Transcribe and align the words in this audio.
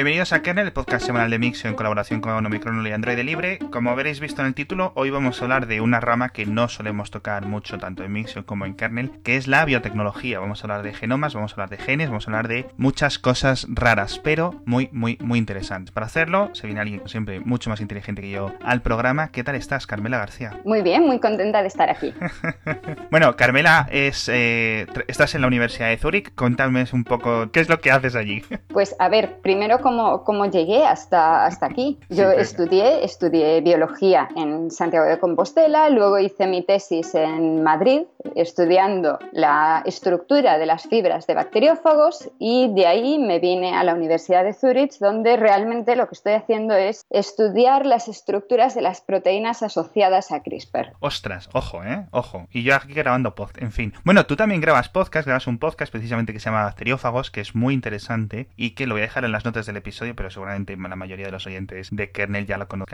Bienvenidos 0.00 0.32
a 0.32 0.40
Kernel, 0.40 0.64
el 0.64 0.72
podcast 0.72 1.04
semanal 1.04 1.28
de 1.28 1.38
Mixio 1.38 1.68
en 1.68 1.76
colaboración 1.76 2.22
con 2.22 2.46
Omicron 2.46 2.86
y 2.86 2.90
Android 2.90 3.18
Libre. 3.18 3.58
Como 3.70 3.90
habréis 3.90 4.18
visto 4.18 4.40
en 4.40 4.46
el 4.46 4.54
título, 4.54 4.92
hoy 4.94 5.10
vamos 5.10 5.38
a 5.38 5.44
hablar 5.44 5.66
de 5.66 5.82
una 5.82 6.00
rama 6.00 6.30
que 6.30 6.46
no 6.46 6.70
solemos 6.70 7.10
tocar 7.10 7.44
mucho 7.44 7.76
tanto 7.76 8.02
en 8.02 8.10
Mixio 8.10 8.46
como 8.46 8.64
en 8.64 8.76
Kernel, 8.76 9.10
que 9.22 9.36
es 9.36 9.46
la 9.46 9.62
biotecnología. 9.66 10.40
Vamos 10.40 10.62
a 10.62 10.64
hablar 10.64 10.82
de 10.84 10.94
genomas, 10.94 11.34
vamos 11.34 11.52
a 11.52 11.54
hablar 11.56 11.68
de 11.68 11.76
genes, 11.76 12.08
vamos 12.08 12.26
a 12.26 12.30
hablar 12.30 12.48
de 12.48 12.64
muchas 12.78 13.18
cosas 13.18 13.66
raras, 13.68 14.18
pero 14.24 14.62
muy, 14.64 14.88
muy, 14.90 15.18
muy 15.20 15.38
interesantes. 15.38 15.92
Para 15.92 16.06
hacerlo, 16.06 16.48
se 16.54 16.66
viene 16.66 16.80
alguien 16.80 17.02
siempre 17.04 17.40
mucho 17.40 17.68
más 17.68 17.82
inteligente 17.82 18.22
que 18.22 18.30
yo 18.30 18.54
al 18.64 18.80
programa. 18.80 19.30
¿Qué 19.32 19.44
tal 19.44 19.56
estás, 19.56 19.86
Carmela 19.86 20.16
García? 20.16 20.58
Muy 20.64 20.80
bien, 20.80 21.04
muy 21.04 21.20
contenta 21.20 21.60
de 21.60 21.68
estar 21.68 21.90
aquí. 21.90 22.14
bueno, 23.10 23.36
Carmela, 23.36 23.86
es, 23.92 24.30
eh, 24.32 24.86
estás 25.08 25.34
en 25.34 25.42
la 25.42 25.46
Universidad 25.46 25.90
de 25.90 25.98
Zurich. 25.98 26.34
Contadme 26.34 26.86
un 26.94 27.04
poco 27.04 27.50
qué 27.52 27.60
es 27.60 27.68
lo 27.68 27.82
que 27.82 27.90
haces 27.90 28.14
allí. 28.14 28.42
Pues 28.68 28.96
a 28.98 29.10
ver, 29.10 29.40
primero 29.42 29.80
cómo, 30.24 30.46
llegué 30.46 30.84
hasta, 30.84 31.44
hasta 31.46 31.66
aquí. 31.66 31.98
Yo 32.08 32.30
estudié, 32.30 33.04
estudié 33.04 33.60
biología 33.60 34.28
en 34.36 34.70
Santiago 34.70 35.06
de 35.06 35.18
Compostela, 35.18 35.90
luego 35.90 36.18
hice 36.18 36.46
mi 36.46 36.62
tesis 36.62 37.14
en 37.14 37.62
Madrid, 37.62 38.02
estudiando 38.34 39.18
la 39.32 39.82
estructura 39.86 40.58
de 40.58 40.66
las 40.66 40.84
fibras 40.84 41.26
de 41.26 41.34
bacteriófagos 41.34 42.30
y 42.38 42.72
de 42.74 42.86
ahí 42.86 43.18
me 43.18 43.38
vine 43.38 43.76
a 43.76 43.84
la 43.84 43.94
Universidad 43.94 44.44
de 44.44 44.52
Zurich, 44.52 44.98
donde 44.98 45.36
realmente 45.36 45.96
lo 45.96 46.08
que 46.08 46.14
estoy 46.14 46.34
haciendo 46.34 46.74
es 46.74 47.04
estudiar 47.10 47.86
las 47.86 48.08
estructuras 48.08 48.74
de 48.74 48.82
las 48.82 49.00
proteínas 49.00 49.62
asociadas 49.62 50.32
a 50.32 50.42
CRISPR. 50.42 50.92
Ostras, 51.00 51.48
ojo, 51.52 51.82
¿eh? 51.84 52.06
Ojo. 52.10 52.46
Y 52.52 52.62
yo 52.62 52.74
aquí 52.74 52.92
grabando 52.92 53.34
podcast, 53.34 53.62
en 53.62 53.72
fin. 53.72 53.94
Bueno, 54.04 54.26
tú 54.26 54.36
también 54.36 54.60
grabas 54.60 54.88
podcast, 54.88 55.26
grabas 55.26 55.46
un 55.46 55.58
podcast 55.58 55.90
precisamente 55.92 56.32
que 56.32 56.40
se 56.40 56.46
llama 56.46 56.64
Bacteriófagos, 56.64 57.30
que 57.30 57.40
es 57.40 57.54
muy 57.54 57.74
interesante 57.74 58.48
y 58.56 58.70
que 58.70 58.86
lo 58.86 58.94
voy 58.94 59.02
a 59.02 59.06
dejar 59.06 59.24
en 59.24 59.32
las 59.32 59.44
notas 59.44 59.66
del 59.70 59.78
episodio, 59.78 60.14
pero 60.14 60.30
seguramente 60.30 60.76
la 60.76 60.96
mayoría 60.96 61.26
de 61.26 61.32
los 61.32 61.46
oyentes 61.46 61.88
de 61.90 62.10
Kernel 62.10 62.46
ya 62.46 62.58
lo 62.58 62.68
conozcan. 62.68 62.90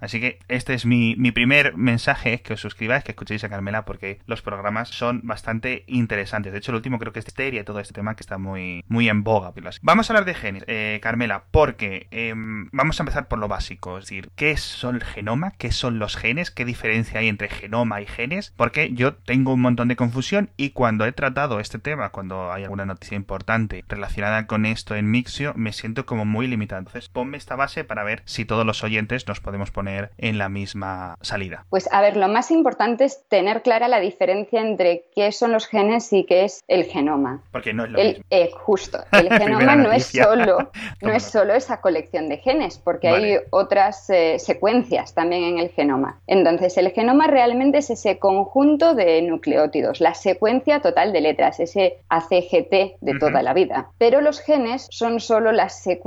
Así 0.00 0.20
que 0.20 0.38
este 0.48 0.74
es 0.74 0.86
mi, 0.86 1.14
mi 1.16 1.32
primer 1.32 1.76
mensaje, 1.76 2.42
que 2.42 2.54
os 2.54 2.60
suscribáis, 2.60 3.04
que 3.04 3.12
escuchéis 3.12 3.44
a 3.44 3.48
Carmela, 3.48 3.84
porque 3.84 4.20
los 4.26 4.42
programas 4.42 4.88
son 4.88 5.20
bastante 5.24 5.84
interesantes. 5.86 6.52
De 6.52 6.58
hecho, 6.58 6.72
el 6.72 6.76
último 6.76 6.98
creo 6.98 7.12
que 7.12 7.20
es 7.20 7.26
Histeria 7.26 7.64
todo 7.64 7.80
este 7.80 7.94
tema 7.94 8.14
que 8.14 8.22
está 8.22 8.38
muy, 8.38 8.84
muy 8.88 9.08
en 9.08 9.22
boga. 9.22 9.52
Vamos 9.82 10.08
a 10.08 10.12
hablar 10.12 10.24
de 10.24 10.34
genes, 10.34 10.64
eh, 10.66 10.98
Carmela, 11.02 11.44
porque 11.50 12.08
em, 12.10 12.68
vamos 12.72 12.98
a 12.98 13.02
empezar 13.02 13.28
por 13.28 13.38
lo 13.38 13.48
básico, 13.48 13.98
es 13.98 14.04
decir, 14.04 14.30
¿qué 14.34 14.56
son 14.56 14.96
el 14.96 15.04
genoma? 15.04 15.52
¿Qué 15.52 15.70
son 15.72 15.98
los 15.98 16.16
genes? 16.16 16.50
¿Qué 16.50 16.64
diferencia 16.64 17.20
hay 17.20 17.28
entre 17.28 17.48
genoma 17.48 18.00
y 18.00 18.06
genes? 18.06 18.54
Porque 18.56 18.90
yo 18.92 19.14
tengo 19.14 19.52
un 19.52 19.60
montón 19.60 19.88
de 19.88 19.96
confusión 19.96 20.50
y 20.56 20.70
cuando 20.70 21.04
he 21.04 21.12
tratado 21.12 21.60
este 21.60 21.78
tema, 21.78 22.08
cuando 22.08 22.52
hay 22.52 22.64
alguna 22.64 22.86
noticia 22.86 23.16
importante 23.16 23.84
relacionada 23.88 24.46
con 24.46 24.64
esto 24.64 24.94
en 24.94 25.10
Mixio, 25.10 25.52
me 25.54 25.72
siento 25.72 26.06
como 26.06 26.15
muy 26.24 26.46
limitado. 26.46 26.80
Entonces, 26.80 27.08
ponme 27.08 27.36
esta 27.36 27.56
base 27.56 27.84
para 27.84 28.04
ver 28.04 28.22
si 28.24 28.44
todos 28.44 28.64
los 28.64 28.82
oyentes 28.82 29.26
nos 29.26 29.40
podemos 29.40 29.70
poner 29.70 30.10
en 30.18 30.38
la 30.38 30.48
misma 30.48 31.16
salida. 31.20 31.64
Pues 31.70 31.88
a 31.92 32.00
ver, 32.00 32.16
lo 32.16 32.28
más 32.28 32.50
importante 32.50 33.04
es 33.04 33.28
tener 33.28 33.62
clara 33.62 33.88
la 33.88 34.00
diferencia 34.00 34.60
entre 34.60 35.04
qué 35.14 35.32
son 35.32 35.52
los 35.52 35.66
genes 35.66 36.12
y 36.12 36.24
qué 36.24 36.44
es 36.44 36.62
el 36.68 36.84
genoma. 36.84 37.42
Porque 37.52 37.72
no 37.72 37.84
es 37.84 37.90
lo 37.90 37.98
mismo. 37.98 38.24
Eh, 38.30 38.50
justo, 38.54 38.98
el 39.12 39.28
genoma 39.38 39.76
no 39.76 39.92
es 39.92 40.06
solo 40.24 40.70
no 41.02 41.12
es 41.12 41.24
solo 41.24 41.54
esa 41.54 41.80
colección 41.80 42.28
de 42.28 42.38
genes, 42.38 42.78
porque 42.78 43.08
hay 43.08 43.36
otras 43.50 44.08
eh, 44.10 44.38
secuencias 44.38 45.14
también 45.14 45.44
en 45.44 45.58
el 45.58 45.70
genoma. 45.70 46.20
Entonces, 46.26 46.76
el 46.78 46.90
genoma 46.90 47.26
realmente 47.26 47.78
es 47.78 47.90
ese 47.90 48.18
conjunto 48.18 48.94
de 48.94 49.22
nucleótidos, 49.22 50.00
la 50.00 50.14
secuencia 50.14 50.80
total 50.80 51.12
de 51.12 51.20
letras, 51.20 51.60
ese 51.60 51.98
ACGT 52.08 53.00
de 53.00 53.18
toda 53.18 53.42
la 53.42 53.54
vida. 53.54 53.90
Pero 53.98 54.20
los 54.20 54.40
genes 54.40 54.86
son 54.90 55.20
solo 55.20 55.52
las 55.52 55.82
secuencias 55.82 56.05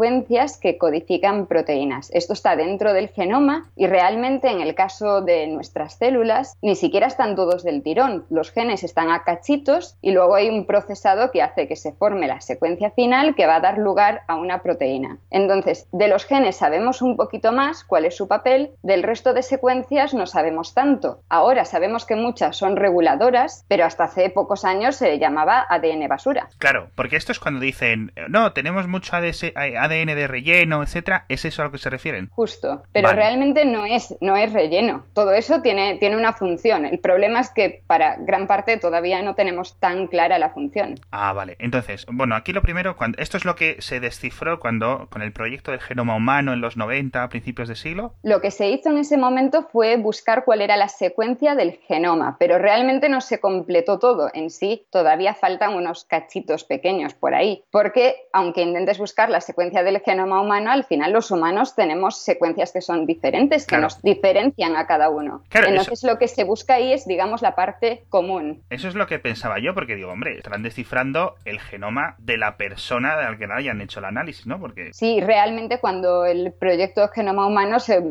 que 0.62 0.78
codifican 0.78 1.46
proteínas. 1.46 2.10
Esto 2.14 2.32
está 2.32 2.56
dentro 2.56 2.94
del 2.94 3.10
genoma 3.10 3.70
y 3.76 3.86
realmente 3.86 4.50
en 4.50 4.62
el 4.62 4.74
caso 4.74 5.22
de 5.22 5.48
nuestras 5.48 5.96
células 5.96 6.58
ni 6.62 6.76
siquiera 6.76 7.08
están 7.08 7.36
todos 7.36 7.64
del 7.64 7.84
tirón. 7.84 8.26
Los 8.30 8.52
genes 8.52 8.84
están 8.84 9.12
a 9.12 9.24
cachitos 9.24 9.98
y 10.02 10.12
luego 10.12 10.36
hay 10.36 10.50
un 10.50 10.66
procesado 10.66 11.32
que 11.32 11.42
hace 11.42 11.68
que 11.68 11.76
se 11.76 11.92
forme 11.92 12.28
la 12.28 12.40
secuencia 12.40 12.92
final 12.92 13.36
que 13.36 13.46
va 13.46 13.58
a 13.58 13.60
dar 13.60 13.78
lugar 13.78 14.22
a 14.28 14.36
una 14.36 14.62
proteína. 14.62 15.18
Entonces, 15.32 15.88
de 15.92 16.08
los 16.08 16.26
genes 16.26 16.56
sabemos 16.56 17.02
un 17.02 17.18
poquito 17.18 17.52
más 17.52 17.84
cuál 17.84 18.06
es 18.06 18.16
su 18.16 18.30
papel, 18.30 18.72
del 18.84 19.04
resto 19.04 19.34
de 19.34 19.44
secuencias 19.44 20.14
no 20.14 20.28
sabemos 20.28 20.74
tanto. 20.74 21.22
Ahora 21.28 21.66
sabemos 21.66 22.06
que 22.06 22.16
muchas 22.16 22.56
son 22.56 22.78
reguladoras, 22.78 23.66
pero 23.68 23.84
hasta 23.84 24.06
hace 24.06 24.30
pocos 24.30 24.64
años 24.64 24.96
se 24.96 25.20
llamaba 25.20 25.66
ADN 25.70 26.08
basura. 26.08 26.48
Claro, 26.58 26.90
porque 26.96 27.18
esto 27.18 27.34
es 27.34 27.40
cuando 27.40 27.60
dicen, 27.60 28.14
no, 28.30 28.54
tenemos 28.54 28.88
mucho 28.88 29.16
ADN 29.16 29.89
de 29.90 30.28
relleno, 30.28 30.84
etcétera, 30.84 31.26
¿es 31.30 31.46
eso 31.46 31.62
a 31.62 31.66
lo 31.66 31.72
que 31.72 31.78
se 31.78 31.90
refieren? 31.90 32.30
Justo, 32.32 32.84
pero 32.92 33.12
realmente 33.12 33.66
no 33.66 33.86
es, 33.86 34.16
no 34.22 34.38
es 34.38 34.54
relleno. 34.54 35.06
Todo 35.14 35.34
eso 35.34 35.62
tiene, 35.62 35.98
tiene 35.98 36.16
una 36.16 36.34
función. 36.34 36.86
El 36.86 37.00
problema 37.00 37.40
es 37.40 37.50
que 37.50 37.82
para 37.88 38.16
gran 38.18 38.48
parte 38.48 38.78
todavía 38.78 39.22
no 39.22 39.36
tenemos 39.36 39.80
tan 39.80 40.08
clara 40.08 40.40
la 40.40 40.50
función. 40.50 40.96
Ah, 41.12 41.34
vale. 41.34 41.56
Entonces, 41.60 42.06
bueno, 42.12 42.36
aquí 42.36 42.54
lo 42.54 42.62
primero, 42.62 42.96
cuando, 42.96 43.18
esto 43.22 43.38
es 43.38 43.46
lo 43.46 43.56
que 43.56 43.78
se 43.80 44.00
descifró 44.00 44.60
cuando, 44.60 45.08
con 45.10 45.22
el 45.22 45.32
proyecto 45.32 45.72
del 45.72 45.82
genoma 45.82 46.16
humano 46.16 46.54
en 46.54 46.62
los 46.62 46.78
90, 46.78 47.24
a 47.24 47.30
principios 47.30 47.68
de 47.68 47.76
siglo. 47.76 48.14
Lo 48.24 48.42
que 48.42 48.52
se 48.52 48.70
hizo 48.70 48.90
en 48.90 48.98
ese 48.98 49.18
momento 49.18 49.64
fue 49.72 49.98
buscar 49.98 50.46
cuál 50.46 50.62
era 50.62 50.78
la 50.78 50.90
secuencia 50.90 51.56
del 51.56 51.80
genoma, 51.88 52.38
pero 52.40 52.58
realmente 52.58 53.10
no 53.10 53.22
se 53.22 53.40
completó 53.40 54.00
todo. 54.00 54.30
En 54.34 54.50
sí, 54.50 54.86
todavía 54.92 55.34
faltan 55.34 55.76
unos 55.76 56.06
cachitos 56.06 56.64
pequeños 56.64 57.14
por 57.14 57.34
ahí, 57.34 57.64
porque 57.72 58.28
aunque 58.34 58.62
intentes 58.62 58.98
buscar 58.98 59.30
la 59.30 59.42
secuencia 59.42 59.79
del 59.84 60.00
genoma 60.00 60.42
humano, 60.42 60.72
al 60.72 60.84
final 60.84 61.14
los 61.14 61.32
humanos 61.32 61.76
tenemos 61.76 62.22
secuencias 62.22 62.72
que 62.72 62.82
son 62.82 63.06
diferentes, 63.06 63.66
que 63.66 63.78
nos 63.78 64.02
diferencian 64.02 64.76
a 64.76 64.88
cada 64.88 65.10
uno. 65.10 65.44
Entonces 65.52 66.04
lo 66.04 66.18
que 66.18 66.28
se 66.28 66.44
busca 66.44 66.76
ahí 66.76 66.94
es, 66.94 67.08
digamos, 67.08 67.42
la 67.42 67.56
parte 67.56 68.04
común. 68.10 68.64
Eso 68.70 68.88
es 68.88 68.96
lo 68.96 69.08
que 69.08 69.20
pensaba 69.20 69.60
yo, 69.60 69.74
porque 69.74 69.96
digo, 69.96 70.12
hombre, 70.12 70.38
estarán 70.38 70.64
descifrando 70.64 71.36
el 71.46 71.60
genoma 71.60 72.16
de 72.20 72.38
la 72.38 72.58
persona 72.58 73.16
la 73.16 73.38
que 73.38 73.46
hayan 73.52 73.82
hecho 73.82 74.00
el 74.00 74.06
análisis, 74.06 74.46
¿no? 74.48 74.60
Porque... 74.60 74.94
Sí, 74.94 75.22
realmente 75.22 75.80
cuando 75.80 76.26
el 76.26 76.52
proyecto 76.52 77.08
Genoma 77.10 77.48
Humano 77.48 77.80
se, 77.80 78.02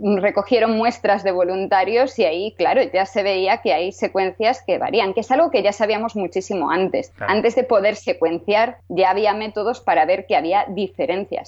recogieron 0.00 0.76
muestras 0.76 1.24
de 1.24 1.32
voluntarios 1.32 2.18
y 2.18 2.24
ahí, 2.24 2.54
claro, 2.56 2.82
ya 2.92 3.06
se 3.06 3.22
veía 3.22 3.58
que 3.58 3.72
hay 3.72 3.92
secuencias 3.92 4.62
que 4.66 4.78
varían, 4.78 5.14
que 5.14 5.20
es 5.20 5.30
algo 5.30 5.50
que 5.50 5.62
ya 5.62 5.72
sabíamos 5.72 6.16
muchísimo 6.16 6.70
antes. 6.70 7.12
Antes 7.20 7.54
de 7.54 7.64
poder 7.64 7.96
secuenciar, 7.96 8.78
ya 8.88 9.10
había 9.10 9.34
métodos 9.34 9.80
para 9.80 10.04
ver 10.04 10.26
que 10.26 10.36
había 10.36 10.64
diferencias 10.68 10.91